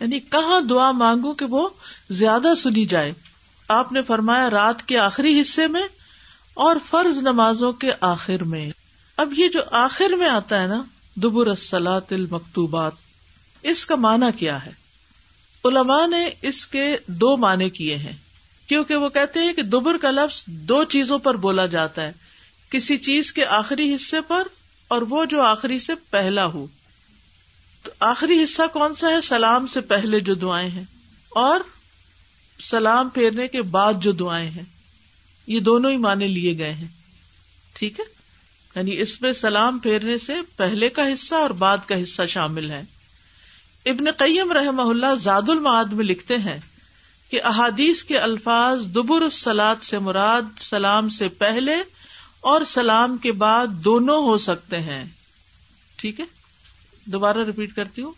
یعنی 0.00 0.20
کہاں 0.20 0.60
دعا 0.60 0.92
مانگو 0.92 1.32
کہ 1.32 1.44
وہ 1.44 1.68
زیادہ 2.10 2.48
سنی 2.56 2.86
جائے؟ 2.86 3.12
آپ 3.68 3.92
نے 3.92 4.02
فرمایا، 4.02 4.50
رات 4.50 4.82
کے 4.82 4.98
آخری 4.98 5.40
حصے 5.40 5.66
میں 5.66 5.82
اور 6.54 6.76
فرض 6.90 7.16
نمازوں 7.16 7.72
کے 7.72 7.90
آخر 8.00 8.44
میں۔ 8.44 8.70
اب 9.16 9.32
یہ 9.36 9.48
جو 9.48 9.60
آخر 9.70 10.10
میں 10.10 10.28
آتا 10.28 10.62
ہے 10.62 10.66
نا، 10.66 10.82
دبر 11.16 11.46
السلاط 11.46 12.12
المکتوبات، 12.12 12.92
اس 13.62 13.86
کا 13.86 13.94
معنی 13.94 14.26
کیا 14.38 14.66
ہے؟ 14.66 14.72
علماء 15.64 16.06
نے 16.06 16.30
اس 16.42 16.66
کے 16.66 16.96
دو 17.06 17.36
معنی 17.36 17.70
کیے 17.70 17.96
ہیں، 17.96 18.12
کیونکہ 18.66 18.96
وہ 18.96 19.08
کہتے 19.08 19.40
ہیں 19.40 19.52
کہ 19.52 19.62
دبر 19.62 19.96
کا 19.96 20.10
لفظ 20.10 20.42
دو 20.46 20.84
چیزوں 20.84 21.18
پر 21.18 21.36
بولا 21.36 21.66
جاتا 21.66 22.02
ہے۔ 22.02 22.12
کسی 22.70 22.96
چیز 22.96 23.32
کے 23.32 23.46
آخری 23.46 23.94
حصے 23.94 24.20
پر 24.20 24.46
اور 24.88 25.02
وہ 25.02 25.24
جو 25.24 25.42
آخری 25.42 25.78
سے 25.78 25.94
پہلا 26.10 26.46
ہو۔ 26.46 26.66
تو 27.82 27.90
آخری 28.00 28.44
حصہ 28.44 28.62
کون 28.72 28.94
سا 28.94 29.08
ہے؟ 29.08 29.20
سلام 29.20 29.66
سے 29.66 29.80
پہلے 29.80 30.20
جو 30.20 30.34
دعائیں 30.34 30.70
ہیں 30.70 30.84
اور 31.28 31.60
سلام 32.60 33.08
پھیرنے 33.08 33.48
کے 33.48 33.62
بعد 33.62 33.94
جو 33.98 34.12
دعائیں 34.12 34.50
ہیں۔ 34.50 34.62
یہ 35.46 35.60
دونوں 35.60 35.90
ہی 35.90 35.96
معنی 35.96 36.26
لیے 36.26 36.58
گئے 36.58 36.72
ہیں۔ 36.72 36.88
ٹھیک 37.72 38.00
ہے؟ 38.00 38.04
یعنی 38.76 39.00
اس 39.00 39.22
میں 39.22 39.32
سلام 39.32 39.78
پھیرنے 39.78 40.18
سے 40.18 40.34
پہلے 40.56 40.88
کا 40.88 41.12
حصہ 41.12 41.34
اور 41.34 41.50
بعد 41.50 41.78
کا 41.86 42.02
حصہ 42.02 42.22
شامل 42.28 42.70
ہے۔ 42.70 42.82
ابن 43.86 44.10
قیم 44.10 44.52
رحم 44.52 44.80
اللہ 44.80 45.14
زاد 45.14 45.48
المعاد 45.48 45.84
میں 45.84 46.04
لکھتے 46.04 46.36
ہیں 46.36 46.60
کہ 47.30 47.42
احادیث 47.44 48.04
کے 48.04 48.18
الفاظ 48.18 48.86
دبر 48.86 49.22
السلاد 49.22 49.76
سے 49.82 49.98
مراد 49.98 50.60
سلام 50.60 51.08
سے 51.08 51.28
پہلے 51.28 51.76
اور 52.46 52.60
سلام 52.60 53.16
کے 53.16 53.32
بعد 53.32 53.66
دونوں 53.66 54.22
ہو 54.22 54.38
سکتے 54.38 54.80
ہیں۔ 54.80 55.04
ٹھیک 55.96 56.20
ہے؟ 56.20 56.24
دوبارہ 57.04 57.38
ریپیٹ 57.46 57.74
کرتی 57.74 58.02
ہوں۔ 58.02 58.12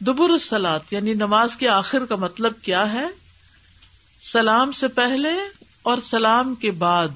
دبر 0.00 0.30
السلاد 0.30 0.80
یعنی 0.90 1.14
نماز 1.14 1.56
کے 1.56 1.68
آخر 1.68 2.04
کا 2.04 2.16
مطلب 2.16 2.52
کیا 2.62 2.92
ہے؟ 2.92 3.06
سلام 4.22 4.72
سے 4.72 4.88
پہلے 4.88 5.28
اور 5.82 5.98
سلام 6.02 6.54
کے 6.54 6.70
بعد 6.70 7.08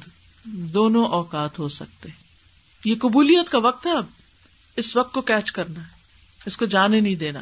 دونوں 0.44 1.06
اوقات 1.06 1.58
ہو 1.58 1.68
سکتے 1.68 2.08
یہ 2.84 2.94
قبولیت 3.00 3.50
کا 3.50 3.58
وقت 3.58 3.86
ہے 3.86 3.92
اب۔ 3.92 4.06
اس 4.76 4.96
وقت 4.96 5.12
کو 5.12 5.20
کیچ 5.20 5.52
کرنا 5.52 5.80
ہے۔ 5.80 5.94
اس 6.46 6.56
کو 6.56 6.66
جانے 6.66 7.00
نہیں 7.00 7.14
دینا۔ 7.14 7.40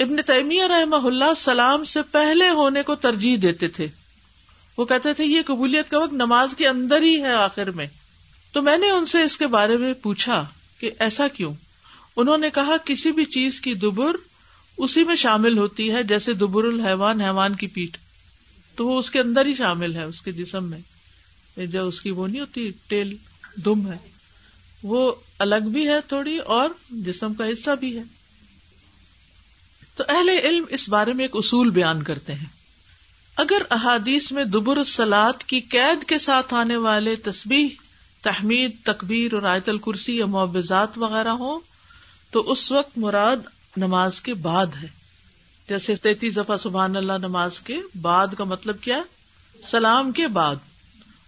ابن 0.00 0.22
تیمیہ 0.26 0.64
رحمہ 0.64 1.06
اللہ 1.06 1.34
سلام 1.36 1.84
سے 1.84 2.02
پہلے 2.02 2.48
ہونے 2.48 2.82
کو 2.82 2.94
ترجیح 2.94 3.36
دیتے 3.42 3.68
تھے۔ 3.68 3.88
وہ 4.76 4.84
کہتے 4.84 5.14
تھے 5.14 5.24
یہ 5.24 5.42
قبولیت 5.46 5.90
کا 5.90 5.98
وقت 5.98 6.12
نماز 6.12 6.54
کے 6.58 6.68
اندر 6.68 7.02
ہی 7.02 7.22
ہے 7.22 7.34
آخر 7.34 7.70
میں۔ 7.70 7.86
تو 8.52 8.62
میں 8.62 8.78
نے 8.78 8.90
ان 8.90 9.06
سے 9.06 9.22
اس 9.22 9.38
کے 9.38 9.46
بارے 9.46 9.76
میں 9.76 9.92
پوچھا 9.92 10.46
کہ 10.78 10.90
ایسا 10.98 11.28
کیوں؟ 11.28 11.54
انہوں 12.16 12.38
نے 12.38 12.50
کہا، 12.50 12.76
کسی 12.84 13.12
بھی 13.12 13.24
چیز 13.24 13.60
کی 13.60 13.74
دبر 13.74 14.16
اسی 14.76 15.04
میں 15.04 15.16
شامل 15.16 15.58
ہوتی 15.58 15.90
ہے، 15.90 16.02
جیسے 16.02 16.32
دبر 16.32 16.64
الحیوان، 16.64 17.20
حیوان 17.20 17.54
کی 17.54 17.66
پیٹ 17.66 17.96
تو 18.74 18.86
وہ 18.86 18.98
اس 18.98 19.10
کے 19.10 19.20
اندر 19.20 19.46
ہی 19.46 19.54
شامل 19.54 19.94
ہے، 19.94 20.02
اس 20.02 20.22
کے 20.22 20.32
جسم 20.32 20.64
میں۔ 20.64 20.78
جو 21.66 21.86
اس 21.86 22.00
کی 22.00 22.10
وہ 22.10 22.26
نہیں 22.26 22.40
ہوتی، 22.40 22.70
ٹیل 22.86 23.16
دم 23.64 23.92
ہے۔ 23.92 23.96
وہ 24.82 25.12
الگ 25.38 25.56
بھی 25.56 25.88
ہے 25.88 26.00
تھوڑی 26.08 26.38
اور 26.38 26.70
جسم 26.90 27.34
کا 27.34 27.46
حصہ 27.46 27.70
بھی 27.70 27.98
ہے۔ 27.98 28.02
تو 29.96 30.04
اہل 30.08 30.28
علم 30.28 30.64
اس 30.68 30.88
بارے 30.88 31.12
میں 31.12 31.24
ایک 31.24 31.30
اصول 31.34 31.70
بیان 31.70 32.02
کرتے 32.02 32.34
ہیں۔ 32.34 32.46
اگر 33.36 33.62
احادیث 33.70 34.32
میں 34.32 34.44
دبر 34.44 34.76
السلاد 34.76 35.44
کی 35.46 35.60
قید 35.60 36.04
کے 36.04 36.18
ساتھ 36.18 36.54
آنے 36.54 36.76
والے 36.76 37.16
تسبیح 37.16 37.68
تحمید، 38.22 38.70
تکبیر 38.84 39.34
اور 39.34 39.42
آیت 39.42 39.68
الکرسی 39.68 40.16
یا 40.16 40.26
معوضات 40.26 40.98
وغیرہ 40.98 41.28
ہوں 41.28 41.60
تو 42.30 42.52
اس 42.52 42.72
وقت 42.72 42.98
مراد 42.98 43.36
نماز 43.76 44.20
کے 44.20 44.34
بعد 44.34 44.66
ہے۔ 44.82 44.88
جیسے 45.68 45.94
تینتیس 45.94 46.36
دفعہ 46.36 46.56
سبحان 46.56 46.96
اللہ 46.96 47.12
نماز 47.12 47.60
کے 47.60 47.78
بعد 48.00 48.28
کا 48.38 48.44
مطلب 48.44 48.80
کیا؟ 48.80 49.02
سلام 49.66 50.12
کے 50.12 50.26
بعد۔ 50.26 50.56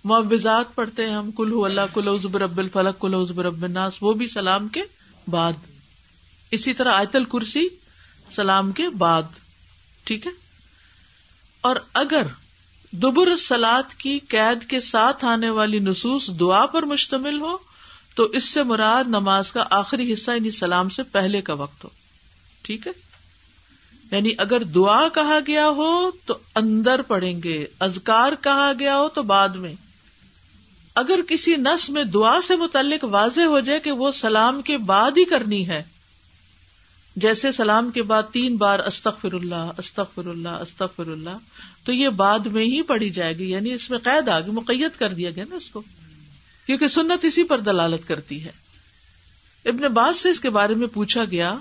معوضات 0.05 0.75
پڑھتے 0.75 1.05
ہیں 1.05 1.17
ہم 1.17 1.31
کلو 1.31 1.65
اللہ 1.65 1.81
کلو 1.95 2.19
رب 2.35 2.59
الفلق 2.59 3.01
کلو 3.01 3.27
رب 3.27 3.63
الناس، 3.63 3.93
وہ 4.01 4.13
بھی 4.13 4.27
سلام 4.27 4.69
کے 4.69 4.83
بعد۔ 5.29 5.53
اسی 6.51 6.75
طرح 6.75 6.93
آیت 6.93 7.17
الکرسی، 7.17 7.69
سلام 8.35 8.73
کے 8.73 8.89
بعد، 8.89 9.23
ٹھیک 10.05 10.27
ہے؟ 10.27 10.33
اور 11.61 11.77
اگر 11.95 12.23
دبر 12.93 13.37
سلاد 13.37 13.95
کی 13.99 14.19
قید 14.19 14.65
کے 14.65 14.81
ساتھ 14.81 15.25
آنے 15.25 15.51
والی 15.51 15.79
نصوص 15.79 16.31
دعا 16.41 16.67
پر 16.67 16.83
مشتمل 16.83 17.41
ہو، 17.41 17.57
تو 18.15 18.25
اس 18.25 18.45
سے 18.45 18.63
مراد 18.63 19.05
نماز 19.05 19.53
کا 19.53 19.65
آخری 19.71 20.13
حصہ 20.13 20.31
یعنی 20.31 20.51
سلام 20.51 20.89
سے 20.89 21.03
پہلے 21.03 21.41
کا 21.41 21.53
وقت 21.53 21.85
ہو۔ 21.85 21.89
ٹھیک 22.63 22.87
ہے؟ 22.87 22.93
یعنی 24.13 24.31
اگر 24.39 24.63
دعا 24.63 25.09
کہا 25.09 25.39
گیا 25.47 25.69
ہو 25.69 26.11
تو 26.27 26.39
اندر 26.55 27.03
پڑیں 27.03 27.43
گے 27.43 27.67
ازکار 27.79 28.33
کہا 28.41 28.73
گیا 28.79 28.97
ہو 28.97 29.09
تو 29.09 29.23
بعد 29.23 29.49
میں۔ 29.49 29.75
اگر 30.95 31.21
کسی 31.29 31.57
نس 31.57 31.91
میں 31.91 32.05
دعا 32.05 32.41
سے 32.41 32.57
متعلق 32.57 33.05
واضح 33.05 33.41
ہو 33.41 33.61
جائے 33.61 33.81
کہ 33.81 33.93
وہ 33.93 34.11
سلام 34.11 34.63
کے 34.63 34.79
بعد 34.79 35.11
ہی 35.11 35.25
کرنی 35.25 35.67
ہے، 35.67 35.83
جیسے 37.17 37.53
سلام 37.53 37.91
کے 37.91 38.03
بعد 38.03 38.23
تین 38.33 38.57
بار 38.57 38.79
استغفر 38.79 39.33
اللہ 39.33 39.71
استغفر 39.77 40.27
اللہ 40.27 40.49
استغفر 40.49 41.07
اللہ 41.07 41.37
تو 41.85 41.93
یہ 41.93 42.09
بعد 42.09 42.39
میں 42.39 42.65
ہی 42.65 42.83
پڑھی 42.83 43.11
جائے 43.11 43.39
گی 43.39 43.51
یعنی 43.51 43.73
اس 43.73 43.91
میں 43.91 43.99
قید 43.99 44.29
آ 44.29 44.41
گئی 44.41 44.51
مقیت 44.51 44.99
کر 44.99 45.09
دیا 45.09 45.31
گیا 45.31 45.45
نا 45.49 45.57
اس 45.57 45.71
کو۔ 45.71 45.83
کیونکہ 46.67 46.89
سنت 46.89 47.25
اسی 47.25 47.45
پر 47.45 47.59
دلالت 47.59 48.09
کرتی 48.09 48.45
ہے۔ 48.45 48.51
ابن 49.65 49.93
باز 49.93 50.17
سے 50.17 50.31
اس 50.31 50.41
کے 50.41 50.51
بارے 50.51 50.75
میں 50.75 50.87
پوچھا 50.87 51.25
گیا 51.25 51.57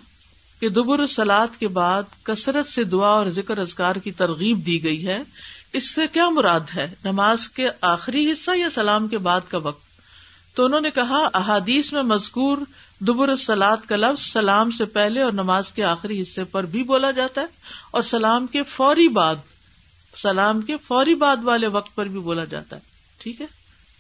کہ 0.60 0.70
دبر 0.70 1.08
سلاد 1.08 1.60
کے 1.60 1.68
بعد 1.68 2.04
کثرت 2.24 2.68
سے 2.68 2.84
دعا 2.84 3.10
اور 3.10 3.28
ذکر 3.28 3.58
ازکار 3.58 3.96
کی 3.96 4.12
ترغیب 4.12 4.66
دی 4.66 4.84
گئی 4.84 5.08
ہے، 5.08 5.20
اس 5.74 5.90
سے 5.90 6.02
کیا 6.12 6.30
مراد 6.30 6.60
ہے؟ 6.76 6.94
نماز 7.04 7.50
کے 7.50 7.68
آخری 7.82 8.32
حصہ 8.32 8.52
یا 8.56 8.70
سلام 8.70 9.08
کے 9.08 9.18
بعد 9.18 9.42
کا 9.50 9.58
وقت؟ 9.58 9.84
تو 10.56 10.66
انہوں 10.66 10.82
نے 10.82 10.90
کہا، 10.92 11.30
احادیث 11.34 11.94
میں 11.94 12.04
مذکور 12.04 12.58
دبر 13.00 13.36
سلاد 13.36 13.78
کا 13.88 13.96
لفظ 13.96 14.22
سلام 14.24 14.72
سے 14.72 14.86
پہلے 14.86 15.22
اور 15.22 15.32
نماز 15.32 15.72
کے 15.72 15.84
آخری 15.84 16.22
حصے 16.22 16.44
پر 16.44 16.66
بھی 16.66 16.84
بولا 16.84 17.12
جاتا 17.12 17.42
ہے 17.42 17.46
اور 17.92 18.04
سلام 18.04 18.48
کے 18.48 18.64
فوری 18.64 19.08
بعد 19.08 19.36
سلام 20.18 20.62
کے 20.62 20.78
فوری 20.88 21.16
بعد 21.16 21.38
والے 21.44 21.68
وقت 21.68 21.96
پر 21.96 22.06
بھی 22.06 22.20
بولا 22.20 22.46
جاتا 22.46 22.76
ہے۔ 22.76 22.82
ٹھیک 23.18 23.42
ہے؟ 23.42 23.46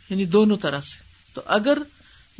یعنی 0.09 0.25
دونوں 0.25 0.57
طرح 0.57 0.81
سے۔ 0.81 1.03
تو 1.33 1.41
اگر 1.45 1.77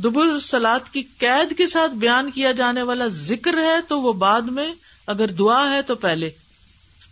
دبر 0.04 0.40
سلاد 0.40 0.80
کی 0.92 1.04
قید 1.18 1.58
کے 1.58 1.68
ساتھ 1.68 1.92
بیان 1.92 2.32
کیا 2.32 2.52
جانے 2.52 2.82
والا 2.82 3.08
ذکر 3.08 3.58
ہے 3.58 3.82
تو 3.88 4.02
وہ 4.02 4.14
بعد 4.14 4.42
میں 4.42 4.74
اگر 5.08 5.28
دعا 5.28 5.74
ہے 5.74 5.82
تو 5.82 5.96
پہلے۔ 5.96 6.30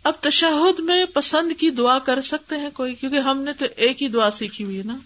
اب 0.04 0.12
تشہد 0.20 0.80
میں 0.80 1.04
پسند 1.14 1.60
کی 1.60 1.70
دعا 1.70 1.98
کر 1.98 2.20
سکتے 2.20 2.56
ہیں 2.56 2.70
کوئی؟ 2.74 2.94
کیونکہ 2.94 3.18
ہم 3.18 3.42
نے 3.42 3.52
تو 3.52 3.64
ایک 3.76 4.02
ہی 4.02 4.08
دعا 4.08 4.30
سیکھی 4.30 4.64
ہوئی 4.64 4.78
ہے 4.78 4.82
نا۔ 4.82 4.98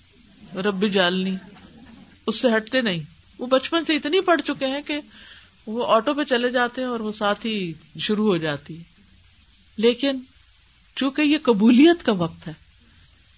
ربی 0.61 0.88
جالنی 0.88 1.37
اس 2.27 2.40
سے 2.40 2.49
ہٹتے 2.57 2.81
نہیں۔ 2.81 3.03
وہ 3.38 3.47
بچپن 3.47 3.85
سے 3.85 3.97
اتنی 3.97 4.21
پڑھ 4.21 4.40
چکے 4.43 4.67
ہیں 4.67 4.83
کہ 4.83 5.01
وہ 5.67 5.87
آٹو 5.87 6.14
پہ 6.14 6.25
چلے 6.25 6.51
جاتے 6.51 6.81
ہیں 6.81 6.88
اور 6.88 7.01
وہ 7.01 7.12
ساتھ 7.12 7.47
ہی 7.47 7.73
شروع 7.99 8.27
ہو 8.27 8.37
جاتی 8.37 8.79
ہے۔ 8.79 8.83
لیکن 9.77 10.21
چونکہ 10.97 11.23
یہ 11.23 11.39
قبولیت 11.43 12.07
کا 12.07 12.13
وقت 12.13 12.49
ہے۔ 12.49 12.53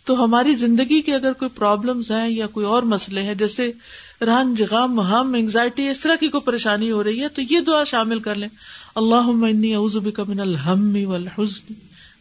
تو 0.04 0.24
ہماری 0.24 0.54
زندگی 0.54 1.02
کی 1.02 1.12
اگر 1.12 1.32
کوئی 1.32 1.50
پرابلمس 1.54 2.10
ہیں 2.10 2.28
یا 2.28 2.46
کوئی 2.46 2.66
اور 2.66 2.82
مسئلے 2.82 3.22
ہیں، 3.22 3.34
جیسے 3.34 3.72
رنج 4.20 4.62
غم 4.70 5.00
ہم 5.00 5.34
انگزائٹی 5.34 5.88
اس 5.88 6.00
طرح 6.00 6.14
کی 6.14 6.28
کوئی 6.28 6.40
پریشانی 6.40 6.90
ہو 6.90 7.04
رہی 7.04 7.22
ہے، 7.22 7.28
تو 7.28 7.42
یہ 7.42 7.60
دعا 7.60 7.84
شامل 7.84 8.20
کر 8.20 8.34
لیں۔ 8.34 8.48
اللہ 8.94 9.98
بک 9.98 10.20
من 10.20 10.40
الحم 10.40 10.96
والحزن 11.04 11.72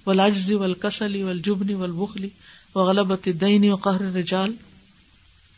والعجز 0.07 0.51
والکسل 0.51 1.23
والجبن 1.23 1.73
والبخل 1.73 2.27
وغلبت 2.75 3.27
الدین 3.27 3.71
وقہر 3.71 4.01
الرجال۔ 4.01 4.51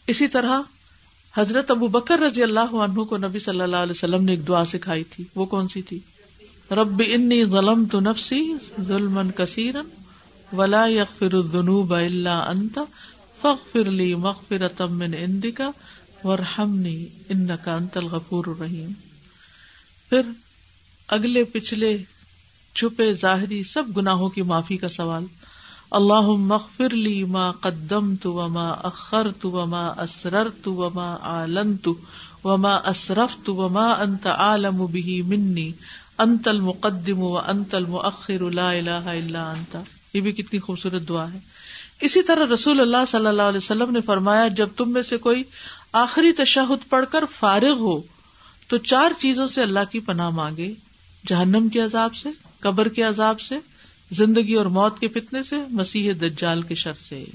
اسی 0.08 0.28
طرح 0.28 0.62
حضرت 1.38 1.72
ابو 1.72 1.88
بکر 1.88 2.20
رضی 2.20 2.44
اللہ 2.44 2.60
عنہ 2.60 3.04
کو 3.04 3.18
نبی 3.18 3.40
صلی 3.40 3.62
اللہ 3.62 3.76
علیہ 3.76 3.92
وسلم 3.92 4.24
نے 4.24 4.32
ایک 4.32 4.48
دعا 4.48 4.66
سکھائی 4.66 5.04
تھی۔ 5.04 5.24
وہ 5.36 5.46
کون 5.46 5.68
سی 5.68 5.82
تھی؟ 5.82 6.00
رب 6.72 7.02
انی 7.08 7.46
ظلم 7.46 7.86
تو 7.86 8.00
نفسی 8.00 8.56
ظلم 8.88 9.32
کثیر 9.38 9.76
ولا 10.58 10.88
یغفر 10.88 11.36
الذنوب 11.36 11.94
الا 11.94 12.40
انت 12.40 12.80
فاغفر 13.42 13.90
لی 13.90 14.16
مغفرۃ 14.16 14.82
من 14.90 15.14
عندک 15.14 15.62
وارحمنی 16.24 17.08
انک 17.30 17.68
انت 17.68 17.98
الغفور 17.98 18.46
الرحیم۔ 18.48 18.92
پھر 20.10 20.22
اگلے 21.08 21.44
پچھلے 21.44 21.98
چھپے 22.74 23.14
ظاہری 23.14 23.64
سب 23.64 23.84
گناہوں 23.98 24.30
کی 24.30 24.42
معافی 24.42 24.78
کا 24.78 24.90
سوال 24.90 25.26
اللہ 25.92 26.30
مغفر 26.30 26.90
لی 26.90 27.24
ما 27.24 27.52
قدم 27.52 28.16
تو 28.16 28.34
وما 28.34 28.70
اخر 28.70 29.28
تو 29.42 29.52
وما 29.52 29.88
اسرر 29.88 30.48
تو 30.64 30.74
وما 30.74 31.18
آلن 31.22 31.78
تو 31.78 31.94
وما 32.44 32.76
اسرف 32.76 33.36
تو 33.44 33.56
وما 33.56 33.92
انت 33.92 34.28
عالم 34.28 34.86
به 34.86 35.22
منی۔ 35.28 35.72
انت 36.18 36.48
المقدم 36.48 37.20
و 37.20 37.38
انت 37.38 37.76
المؤخر 37.76 38.52
لا 38.52 38.72
الہ 38.72 38.90
الا 38.90 39.52
انت۔ 39.52 39.78
یہ 40.14 40.22
بھی 40.22 40.32
کتنی 40.32 40.60
خوبصورت 40.60 41.10
دعا 41.10 41.34
ہے۔ 41.34 41.40
اسی 42.02 42.22
طرح 42.22 42.54
رسول 42.54 42.80
اللہ 42.80 43.06
صلی 43.08 43.28
اللہ 43.28 43.42
علیہ 43.42 43.58
وسلم 43.58 43.92
نے 43.92 44.02
فرمایا، 44.02 44.48
جب 44.48 44.70
تم 44.78 44.92
میں 44.92 45.02
سے 45.02 45.18
کوئی 45.18 45.44
آخری 45.94 46.32
تشہد 46.32 46.90
پڑھ 46.90 47.06
کر 47.12 47.24
فارغ 47.32 47.78
ہو، 47.80 48.02
تو 48.68 48.78
چار 48.78 49.12
چیزوں 49.20 49.48
سے 49.48 49.62
اللہ 49.62 49.80
کی 49.92 50.00
پناہ 50.00 50.30
مانگے۔ 50.30 50.74
جہنم 51.28 51.70
کے 51.70 51.80
عذاب 51.80 52.16
سے، 52.16 52.30
قبر 52.60 52.88
کے 52.88 53.04
عذاب 53.04 53.40
سے، 53.40 53.56
زندگی 54.12 54.54
اور 54.54 54.66
موت 54.66 55.00
کے 55.00 55.08
فتنے 55.08 55.44
سے، 55.44 55.56
مسیح 55.70 56.14
دجال 56.14 56.62
کے 56.62 56.76
شر 56.76 56.94
سے۔ 56.94 57.26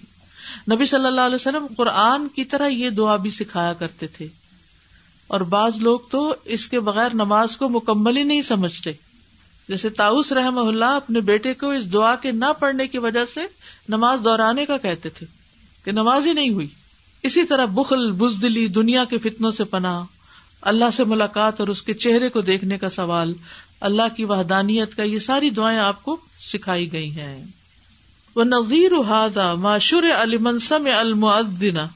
نبی 0.73 0.87
صلی 0.87 1.07
اللہ 1.07 1.21
علیہ 1.21 1.35
وسلم 1.35 1.67
قرآن 1.77 2.29
کی 2.29 2.45
طرح 2.45 2.67
یہ 2.67 2.91
دعا 2.91 3.17
بھی 3.17 3.31
سکھایا 3.31 3.73
کرتے 3.73 4.07
تھے۔ 4.07 4.29
اور 5.27 5.41
بعض 5.41 5.79
لوگ 5.79 5.99
تو 6.11 6.35
اس 6.45 6.69
کے 6.69 6.81
بغیر 6.81 7.15
نماز 7.15 7.57
کو 7.57 7.69
مکمل 7.69 8.17
ہی 8.17 8.23
نہیں 8.23 8.43
سمجھتے۔ 8.43 8.93
جیسے 9.69 9.91
تاؤس 9.91 10.33
رحم 10.33 10.59
اللہ 10.59 10.85
اپنے 10.85 11.21
بیٹے 11.21 11.55
کو 11.55 11.71
اس 11.71 11.93
دعا 11.93 12.15
کے 12.15 12.31
نہ 12.31 12.45
پڑھنے 12.59 12.87
کی 12.87 12.99
وجہ 12.99 13.25
سے 13.25 13.41
نماز 13.89 14.19
دہرانے 14.25 14.67
کا 14.67 14.77
کہتے 14.77 15.09
تھے 15.09 15.27
کہ 15.85 15.93
نماز 15.93 16.27
ہی 16.27 16.33
نہیں 16.33 16.51
ہوئی۔ 16.51 16.67
اسی 17.23 17.45
طرح 17.45 17.65
بخل، 17.65 18.13
بزدلی، 18.13 18.67
دنیا 18.67 19.05
کے 19.05 19.19
فتنوں 19.19 19.51
سے 19.51 19.65
پناہ، 19.65 20.05
اللہ 20.61 20.85
سے 20.93 21.05
ملاقات 21.05 21.61
اور 21.61 21.69
اس 21.69 21.83
کے 21.83 21.95
چہرے 21.95 22.29
کو 22.29 22.41
دیکھنے 22.41 22.79
کا 22.79 22.91
سوال، 22.91 23.35
اللہ 23.81 24.03
کی 24.17 24.25
وحدانیت 24.25 24.97
کا 24.97 25.03
یہ 25.03 25.19
ساری 25.19 25.51
دعائیں 25.51 25.79
آپ 25.79 26.03
کو 26.03 26.17
سکھائی 26.41 26.93
گئی 26.93 27.11
ہیں۔ 27.11 27.45
وہ 28.35 28.45
نذیر 28.45 28.93
ہادا 29.09 29.55
معشر 29.55 30.05
علی 30.23 30.37
منسم 30.37 30.89
المعدنا 30.99 31.87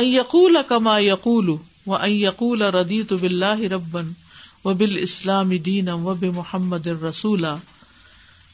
یقول 0.00 0.56
کما 0.68 0.98
یقول 0.98 1.56
و 1.86 2.08
یقول 2.08 2.62
ردیت 2.62 3.12
بلّہ 3.12 3.72
ربن 3.72 4.12
و 4.64 4.74
بال 4.74 4.96
اسلام 5.00 5.56
دین 5.64 5.88
و 5.88 6.14
بے 6.14 6.30
محمد 6.30 6.86
رسول 6.86 7.44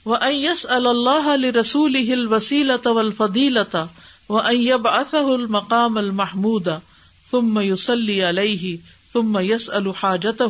و 0.06 0.14
ایس 0.14 0.66
اللہ 0.70 1.28
رسول 1.56 1.96
ہل 1.96 2.26
وسیلت 2.26 2.86
والفضیلت 2.86 3.76
و 4.28 4.38
ایب 4.38 4.88
اصح 4.88 5.30
المقام 5.32 5.98
المحمود 5.98 6.68
ثم 7.30 7.60
یسلی 7.60 8.22
علیہ 8.28 8.76
ثم 9.12 9.38
یس 9.42 9.70
الحاجت 9.70 10.42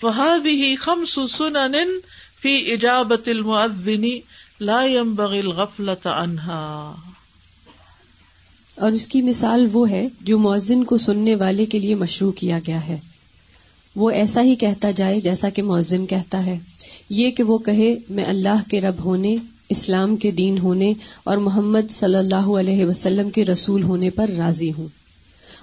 فهذه 0.00 0.74
خمس 0.76 1.18
سنن 1.30 1.76
فی 2.42 2.54
اجابت 2.72 3.28
المؤذن 3.28 4.04
لا 4.60 4.80
ينبغي 4.86 5.40
الغفلة 5.40 5.98
عنها. 6.06 6.94
اور 8.80 8.92
اس 8.92 9.06
کی 9.06 9.22
مثال 9.22 9.68
وہ 9.72 9.90
ہے 9.90 10.08
جو 10.20 10.38
مؤذن 10.38 10.84
کو 10.84 10.98
سننے 10.98 11.34
والے 11.34 11.66
کے 11.66 11.78
لیے 11.78 11.94
مشروع 11.94 12.32
کیا 12.32 12.58
گیا 12.66 12.86
ہے۔ 12.86 12.96
وہ 13.96 14.10
ایسا 14.10 14.42
ہی 14.42 14.54
کہتا 14.54 14.90
جائے 14.90 15.20
جیسا 15.20 15.48
کہ 15.48 15.62
مؤذن 15.62 16.06
کہتا 16.06 16.46
ہے۔ 16.46 16.58
یہ 17.10 17.30
کہ 17.30 17.42
وہ 17.42 17.58
کہے 17.58 17.94
میں 18.10 18.24
اللہ 18.24 18.62
کے 18.70 18.80
رب 18.80 19.04
ہونے 19.04 19.36
اسلام 19.68 20.16
کے 20.16 20.30
دین 20.30 20.58
ہونے 20.58 20.92
اور 21.24 21.36
محمد 21.36 21.90
صلی 21.90 22.16
اللہ 22.16 22.34
علیہ 22.34 22.84
وسلم 22.84 23.30
کے 23.30 23.44
رسول 23.44 23.82
ہونے 23.82 24.10
پر 24.10 24.28
راضی 24.28 24.72
ہوں۔ 24.78 24.86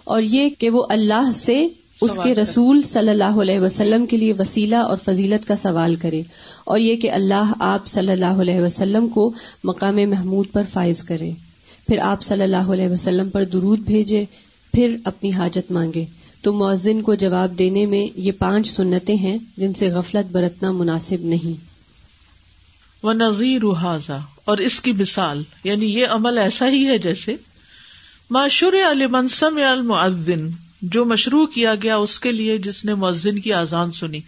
اور 0.04 0.22
یہ 0.22 0.50
کہ 0.58 0.70
وہ 0.70 0.86
اللہ 0.90 1.32
سے 1.36 1.68
اس 2.02 2.20
کے 2.24 2.36
رسول 2.36 2.82
صلی 2.84 3.10
اللہ 3.10 3.42
علیہ 3.42 3.60
وسلم 3.60 4.06
کے 4.06 4.18
لیے 4.18 4.34
وسیلہ 4.40 4.76
اور 4.76 4.98
فضیلت 5.06 5.48
کا 5.48 5.56
سوال 5.56 5.96
کرے۔ 5.96 6.22
اور 6.66 6.80
یہ 6.80 6.96
کہ 6.96 7.12
اللہ 7.12 7.54
آپ 7.60 7.88
صلی 7.88 8.12
اللہ 8.12 8.26
علیہ 8.26 8.62
وسلم 8.62 9.08
کو 9.08 9.34
مقام 9.64 9.96
محمود 9.96 10.46
پر 10.52 10.64
فائز 10.74 11.04
کرے۔ 11.04 11.32
پھر 11.88 12.00
آپ 12.00 12.22
صلی 12.22 12.44
اللہ 12.44 12.56
علیہ 12.58 12.88
وسلم 12.88 13.30
پر 13.30 13.44
درود 13.44 13.80
بھیجے، 13.80 14.26
پھر 14.74 14.98
اپنی 15.04 15.32
حاجت 15.32 15.72
مانگے۔ 15.72 16.06
تو 16.42 16.54
مؤذن 16.54 17.02
کو 17.02 17.16
جواب 17.16 17.60
دینے 17.60 17.86
میں 17.86 18.20
یہ 18.20 18.32
پانچ 18.32 18.70
سنتیں 18.70 19.16
ہیں 19.16 19.38
جن 19.58 19.74
سے 19.74 19.90
غفلت 19.90 20.32
برتنا 20.32 20.72
مناسب 20.72 21.18
نہیں۔ 21.20 21.66
وہ 23.04 23.14
نذیر 23.14 23.64
اور 24.46 24.58
اس 24.58 24.82
کی 24.82 24.92
مثال 24.92 25.44
یعنی 25.64 25.86
یہ 25.86 26.08
عمل 26.08 26.38
ایسا 26.38 26.70
ہی 26.70 26.88
ہے 26.88 26.98
جیسے 26.98 27.36
معشور 28.30 28.74
علی 28.92 29.08
منسم 29.08 29.60
المعذن 29.72 30.50
جو 30.82 31.06
مشروع 31.06 31.46
کیا 31.46 31.76
گیا 31.76 31.96
اس 31.96 32.20
کے 32.20 32.32
لیے 32.32 32.58
جس 32.58 32.86
نے 32.86 32.94
مؤذن 32.94 33.40
کی 33.40 33.54
آزان 33.54 33.92
سنی۔ 33.92 34.20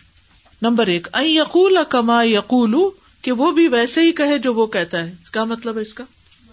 نمبر 0.62 0.88
ایک 0.88 1.08
یقول 1.22 1.78
کما 1.89 2.24
یقول، 2.24 2.76
کہ 3.22 3.32
وہ 3.32 3.52
بھی 3.52 3.67
ویسے 3.67 4.02
ہی 4.02 4.12
کہے 4.12 4.38
جو 4.38 4.54
وہ 4.54 4.67
کہتا 4.67 5.04
ہے۔ 5.04 5.13
کیا 5.34 5.43
مطلب 5.43 5.76
ہے 5.78 5.82
اس 5.82 5.93
کا؟ 5.93 6.04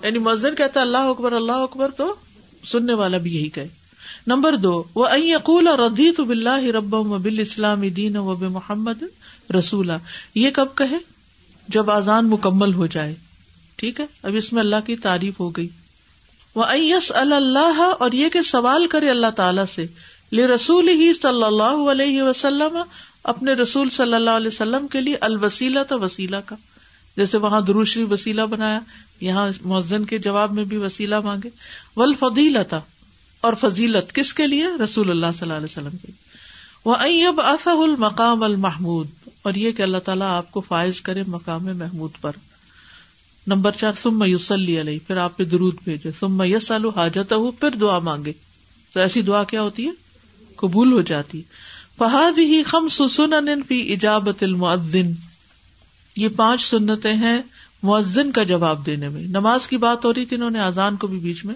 یعنی 0.04 0.18
مؤذن 0.18 0.54
کہتا 0.54 0.80
ہے 0.80 0.84
اللہ 0.84 0.98
اکبر 0.98 1.32
اللہ 1.32 1.52
اکبر 1.52 1.88
تو 1.88 2.14
سننے 2.64 2.94
والا 2.94 3.18
بھی 3.18 3.36
یہی 3.36 3.48
کہے۔ 3.48 3.68
نمبر 4.26 4.56
دو، 4.56 4.82
وہ 4.94 5.20
یقول 5.20 5.68
ردی 5.68 6.12
تو 6.12 6.24
بلّہ 6.24 6.64
رب 6.64 6.90
بل 7.22 7.38
اسلام 7.38 7.80
دین 7.80 8.16
و 8.16 8.36
محمد 8.36 9.02
رسولہ 9.58 9.92
یہ 10.34 10.50
کب 10.50 10.66
کہے؟ 10.74 10.98
جب 11.68 11.90
آزان 11.90 12.30
مکمل 12.30 12.74
ہو 12.74 12.86
جائے۔ 12.86 13.14
ٹھیک 13.76 14.00
ہے؟ 14.00 14.06
اب 14.22 14.30
اس 14.34 14.52
میں 14.52 14.62
اللہ 14.62 14.76
کی 14.86 14.96
تعریف 14.96 15.40
ہو 15.40 15.50
گئی۔ 15.50 15.68
وہ 16.54 16.64
ایس 16.64 17.12
اللہ 17.14 17.92
اور 17.98 18.12
یہ 18.12 18.28
کہ 18.28 18.42
سوال 18.42 18.86
کرے 18.86 19.10
اللہ 19.10 19.30
تعالی 19.36 19.62
سے۔ 19.74 19.86
لے 20.32 20.46
رسول 20.46 20.88
ہی 20.88 21.12
صلی 21.12 21.42
اللہ 21.42 21.90
علیہ 21.90 22.22
وسلم، 22.22 22.78
اپنے 23.24 23.52
رسول 23.52 23.90
صلی 23.90 24.14
اللہ 24.14 24.30
علیہ 24.30 24.48
وسلم 24.48 24.86
کے 24.86 25.00
لیے 25.00 25.16
الوسیلہ 25.20 25.80
تھا 25.88 25.96
وسیلہ 25.96 26.36
کا۔ 26.46 26.56
جیسے 27.16 27.38
وہاں 27.38 27.60
دروشری 27.60 28.04
وسیلہ 28.04 28.42
بنایا، 28.42 28.80
یہاں 29.20 29.50
مؤذن 29.64 30.04
کے 30.04 30.18
جواب 30.18 30.52
میں 30.52 30.64
بھی 30.64 30.76
وسیلہ 30.76 31.20
مانگے۔ 31.20 31.48
ول 31.96 32.14
فضیلتا 32.18 32.80
اور 33.40 33.52
فضیلت 33.52 34.12
کس 34.12 34.34
کے 34.34 34.46
لیے؟ 34.46 34.66
رسول 34.84 35.10
اللہ 35.10 35.26
صلی 35.32 35.42
اللہ 35.42 35.54
علیہ 35.54 35.70
وسلم 35.70 35.96
کے 36.02 36.12
وہ 36.84 36.94
اب 37.28 37.40
اصح 37.40 37.82
المقام 37.82 38.42
المحمود، 38.42 39.08
اور 39.42 39.54
یہ 39.54 39.72
کہ 39.72 39.82
اللہ 39.82 39.98
تعالیٰ 39.98 40.30
آپ 40.30 40.50
کو 40.52 40.60
فائز 40.60 41.00
کرے 41.00 41.22
مقام 41.26 41.64
محمود 41.64 42.10
پر۔ 42.20 42.32
نمبر 43.46 43.70
چار 43.70 43.92
سم 44.02 44.22
یوسلی 44.22 44.80
علیہ 44.80 44.98
پھر 45.06 45.16
آپ 45.16 45.36
پہ 45.36 45.44
درود 45.44 45.76
بھیجے۔ 45.84 46.12
سم 46.18 46.42
یس 46.42 46.66
سالو 46.66 46.88
حاجت 46.88 47.32
ہو 47.32 47.50
پھر 47.50 47.70
دعا 47.70 47.98
مانگے۔ 47.98 48.32
تو 48.92 49.00
ایسی 49.00 49.22
دعا 49.22 49.44
کیا 49.44 49.62
ہوتی 49.62 49.86
ہے؟ 49.86 49.90
قبول 50.56 50.92
ہو 50.92 51.00
جاتی۔ 51.00 51.42
فہاد 51.98 52.38
ہی 52.38 52.62
خم 52.62 52.88
سن 52.88 53.62
فی 53.62 53.76
ایجابت 53.76 54.42
المعدن 54.42 55.12
یہ 56.16 56.28
پانچ 56.36 56.62
سنتیں 56.64 57.14
ہیں 57.14 57.42
معذن 57.82 58.32
کا 58.32 58.42
جواب 58.42 58.86
دینے 58.86 59.08
میں۔ 59.08 59.22
نماز 59.22 59.68
کی 59.68 59.76
بات 59.76 60.04
ہو 60.04 60.14
رہی 60.14 60.26
تھی، 60.26 60.36
انہوں 60.36 60.50
نے 60.50 60.60
آزان 60.60 60.96
کو 60.96 61.06
بھی 61.06 61.18
بیچ 61.18 61.44
میں 61.44 61.54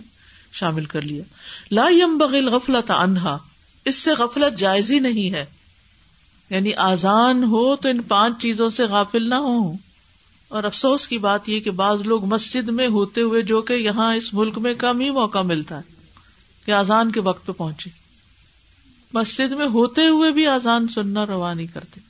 شامل 0.52 0.84
کر 0.84 1.02
لیا۔ 1.02 1.22
لا 1.70 1.86
یم 1.90 2.18
بغل 2.18 2.48
غفلت 2.48 2.90
انہا 2.90 3.38
اس 3.84 3.96
سے 3.96 4.10
غفلت 4.12 4.58
جائز 4.58 4.90
ہی 4.90 4.98
نہیں 4.98 5.34
ہے۔ 5.34 5.44
یعنی 6.50 6.74
آزان 6.74 7.44
ہو 7.44 7.76
تو 7.76 7.88
ان 7.88 8.02
پانچ 8.02 8.42
چیزوں 8.42 8.70
سے 8.70 8.84
غافل 8.84 9.28
نہ 9.28 9.34
ہو 9.34 9.72
اور 10.48 10.64
افسوس 10.64 11.08
کی 11.08 11.18
بات 11.18 11.48
یہ 11.48 11.60
کہ 11.60 11.70
بعض 11.70 12.00
لوگ 12.00 12.24
مسجد 12.24 12.68
میں 12.68 12.88
ہوتے 12.88 13.20
ہوئے 13.22 13.42
جو 13.42 13.62
کہ 13.62 13.72
یہاں 13.72 14.14
اس 14.14 14.34
ملک 14.34 14.58
میں 14.58 14.74
کم 14.74 15.00
ہی 15.00 15.10
موقع 15.10 15.38
ملتا 15.38 15.76
ہے 15.76 15.82
کہ 16.66 16.70
آزان 16.70 17.12
کے 17.12 17.20
وقت 17.20 17.46
پہ 17.46 17.52
پہنچے۔ 17.52 17.90
مسجد 19.14 19.52
میں 19.52 19.66
ہوتے 19.66 20.06
ہوئے 20.06 20.30
بھی 20.30 20.46
آزان 20.46 20.88
سننا 20.88 21.26
روا 21.26 21.54
نہیں 21.54 21.66
کرتے، 21.66 22.00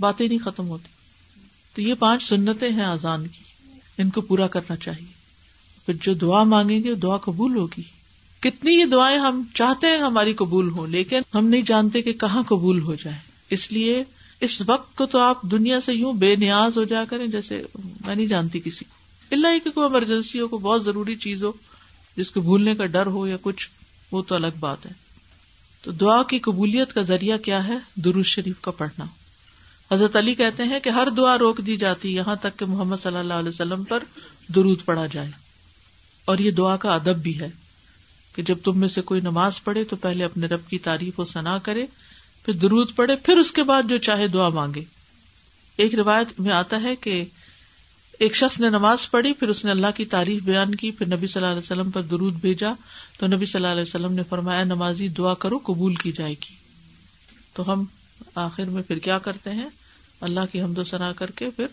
باتیں 0.00 0.28
نہیں 0.28 0.38
ختم 0.38 0.68
ہوتی۔ 0.68 0.95
تو 1.76 1.82
یہ 1.82 1.94
پانچ 1.94 2.22
سنتیں 2.22 2.70
ہیں 2.70 2.84
آزان 2.84 3.26
کی۔ 3.26 3.70
ان 3.98 4.10
کو 4.10 4.20
پورا 4.20 4.46
کرنا 4.46 4.76
چاہیے۔ 4.76 5.12
پھر 5.86 5.94
جو 6.02 6.14
دعا 6.14 6.42
مانگیں 6.42 6.84
گے، 6.84 6.94
دعا 6.94 7.16
قبول 7.16 7.56
ہوگی۔ 7.56 7.82
کتنی 8.40 8.80
ہی 8.80 8.84
دعائیں 8.84 9.18
ہم 9.18 9.42
چاہتے 9.54 9.86
ہیں 9.86 9.98
ہماری 9.98 10.34
قبول 10.34 10.70
ہو 10.70 10.86
لیکن 10.86 11.20
ہم 11.34 11.46
نہیں 11.46 11.62
جانتے 11.62 12.02
کہ 12.02 12.12
کہاں 12.12 12.42
قبول 12.42 12.80
ہو 12.80 12.94
جائے 12.94 13.18
اس 13.50 13.72
لیے 13.72 14.04
اس 14.40 14.62
وقت 14.66 14.96
کو 14.96 15.06
تو 15.06 15.18
آپ 15.18 15.42
دنیا 15.42 15.80
سے 15.80 15.92
یوں 15.92 16.12
بے 16.12 16.36
نیاز 16.36 16.76
ہو 16.76 16.84
جا 16.84 17.04
کریں 17.04 17.26
جیسے 17.26 17.62
میں 18.06 18.14
نہیں 18.14 18.26
جانتی 18.26 18.60
کسی 18.64 18.84
کو۔ 18.84 18.94
اللہ 19.30 19.64
کی 19.64 19.70
کوئی 19.70 19.86
ایمرجنسی 19.86 20.40
ہو، 20.40 20.48
کوئی 20.48 20.62
بہت 20.62 20.84
ضروری 20.84 21.16
چیز 21.16 21.44
ہو، 21.44 21.52
جس 22.16 22.30
کو 22.30 22.40
بھولنے 22.40 22.74
کا 22.74 22.86
ڈر 22.86 23.06
ہو 23.06 23.26
یا 23.26 23.36
کچھ، 23.42 23.70
وہ 24.12 24.22
تو 24.22 24.34
الگ 24.34 24.58
بات 24.60 24.86
ہے۔ 24.86 24.92
تو 25.82 25.92
دعا 25.92 26.22
کی 26.22 26.38
قبولیت 26.38 26.92
کا 26.92 27.02
ذریعہ 27.02 27.38
کیا 27.38 27.68
ہے؟ 27.68 27.78
درود 27.94 28.26
شریف 28.26 28.60
کا 28.60 28.70
پڑھنا۔ 28.70 29.04
حضرت 29.92 30.16
علی 30.16 30.34
کہتے 30.34 30.62
ہیں 30.62 30.80
کہ 30.80 30.88
ہر 30.88 31.08
دعا 31.16 31.38
روک 31.38 31.58
دی 31.58 31.76
جاتی 31.76 32.14
یہاں 32.14 32.36
تک 32.36 32.58
کہ 32.58 32.66
محمد 32.66 32.96
صلی 32.96 33.16
اللہ 33.16 33.34
علیہ 33.34 33.48
وسلم 33.48 33.84
پر 33.84 34.02
درود 34.48 34.84
پڑھا 34.84 35.06
جائے۔ 35.06 35.30
اور 36.24 36.38
یہ 36.38 36.50
دعا 36.50 36.76
کا 36.76 36.94
ادب 36.94 37.16
بھی 37.16 37.40
ہے 37.40 37.48
کہ 38.34 38.42
جب 38.42 38.58
تم 38.64 38.78
میں 38.78 38.88
سے 38.88 39.00
کوئی 39.00 39.20
نماز 39.20 39.64
پڑھے 39.64 39.84
تو 39.84 39.96
پہلے 39.96 40.24
اپنے 40.24 40.46
رب 40.46 40.60
کی 40.68 40.78
تعریف 40.78 41.20
و 41.20 41.24
ثنا 41.24 41.58
کرے، 41.58 41.86
پھر 42.44 42.54
درود 42.54 42.96
پڑے 42.96 43.16
پھر 43.16 43.36
اس 43.36 43.52
کے 43.52 43.62
بعد 43.62 43.82
جو 43.88 43.98
چاہے 43.98 44.28
دعا 44.28 44.48
مانگے۔ 44.48 44.84
ایک 45.76 45.94
روایت 45.94 46.40
میں 46.40 46.52
آتا 46.52 46.82
ہے 46.82 46.96
کہ 46.96 47.24
ایک 48.18 48.36
شخص 48.36 48.60
نے 48.60 48.70
نماز 48.70 49.10
پڑھی، 49.10 49.32
پھر 49.32 49.48
اس 49.48 49.64
نے 49.64 49.70
اللہ 49.70 49.86
کی 49.96 50.04
تعریف 50.04 50.42
بیان 50.42 50.74
کی، 50.74 50.90
پھر 50.90 51.06
نبی 51.06 51.26
صلی 51.26 51.42
اللہ 51.42 51.52
علیہ 51.52 51.62
وسلم 51.62 51.90
پر 51.90 52.02
درود 52.02 52.34
بھیجا۔ 52.34 52.72
تو 53.18 53.26
نبی 53.26 53.46
صلی 53.46 53.58
اللہ 53.58 53.72
علیہ 53.72 53.82
وسلم 53.82 54.12
نے 54.12 54.22
فرمایا 54.28 54.64
نمازی، 54.64 55.08
دعا 55.08 55.34
کرو، 55.34 55.58
قبول 55.58 55.94
کی 55.94 56.12
جائے 56.12 56.32
گی۔ 56.32 56.54
تو 57.52 57.72
ہم 57.72 57.84
آخر 58.38 58.64
میں 58.64 58.82
پھر 58.82 58.98
کیا 58.98 59.18
کرتے 59.18 59.50
ہیں؟ 59.50 59.68
اللہ 60.20 60.40
کی 60.52 60.62
حمد 60.62 60.78
و 60.78 60.84
سنا 60.84 61.12
کر 61.12 61.30
کے 61.30 61.50
پھر 61.50 61.66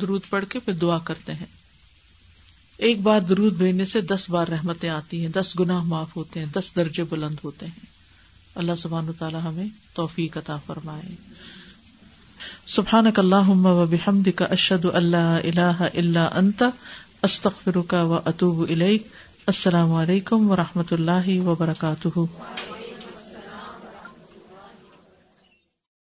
درود 0.00 0.20
پڑھ 0.30 0.44
کے 0.48 0.58
پھر 0.58 0.72
دعا 0.72 0.98
کرتے 0.98 1.34
ہیں۔ 1.34 1.46
ایک 2.76 3.00
بار 3.00 3.20
درود 3.20 3.52
بھیجنے 3.52 3.84
سے 3.84 4.00
دس 4.00 4.30
بار 4.30 4.46
رحمتیں 4.46 4.88
آتی 4.88 5.20
ہیں، 5.20 5.28
دس 5.28 5.60
گناہ 5.60 5.82
معاف 5.82 6.16
ہوتے 6.16 6.40
ہیں، 6.40 6.46
دس 6.46 6.70
درجے 6.76 7.04
بلند 7.04 7.36
ہوتے 7.44 7.66
ہیں۔ 7.66 7.86
اللہ 8.54 8.72
سبحان 8.78 9.06
تعالیٰ 9.18 9.40
ہمیں 9.44 9.66
توفیق 9.94 10.36
عطا 10.36 10.56
فرمائے۔ 10.66 11.14
سبحان 12.66 13.04
اللہ 13.16 13.48
و 13.48 13.86
بحمد 13.86 14.28
کا 14.36 14.44
اشد 14.44 14.86
اللہ 14.92 15.16
اللہ 15.16 15.82
اللہ 15.94 16.18
انت 16.18 16.62
استخر 17.22 17.80
کا 17.82 18.02
و 18.02 18.14
اطوب 18.24 18.72
السلام 19.46 19.92
علیکم 19.92 20.50
و 20.50 20.56
رحمۃ 20.56 20.90
اللہ 20.90 21.40
وبرکاتہ۔ 21.40 22.18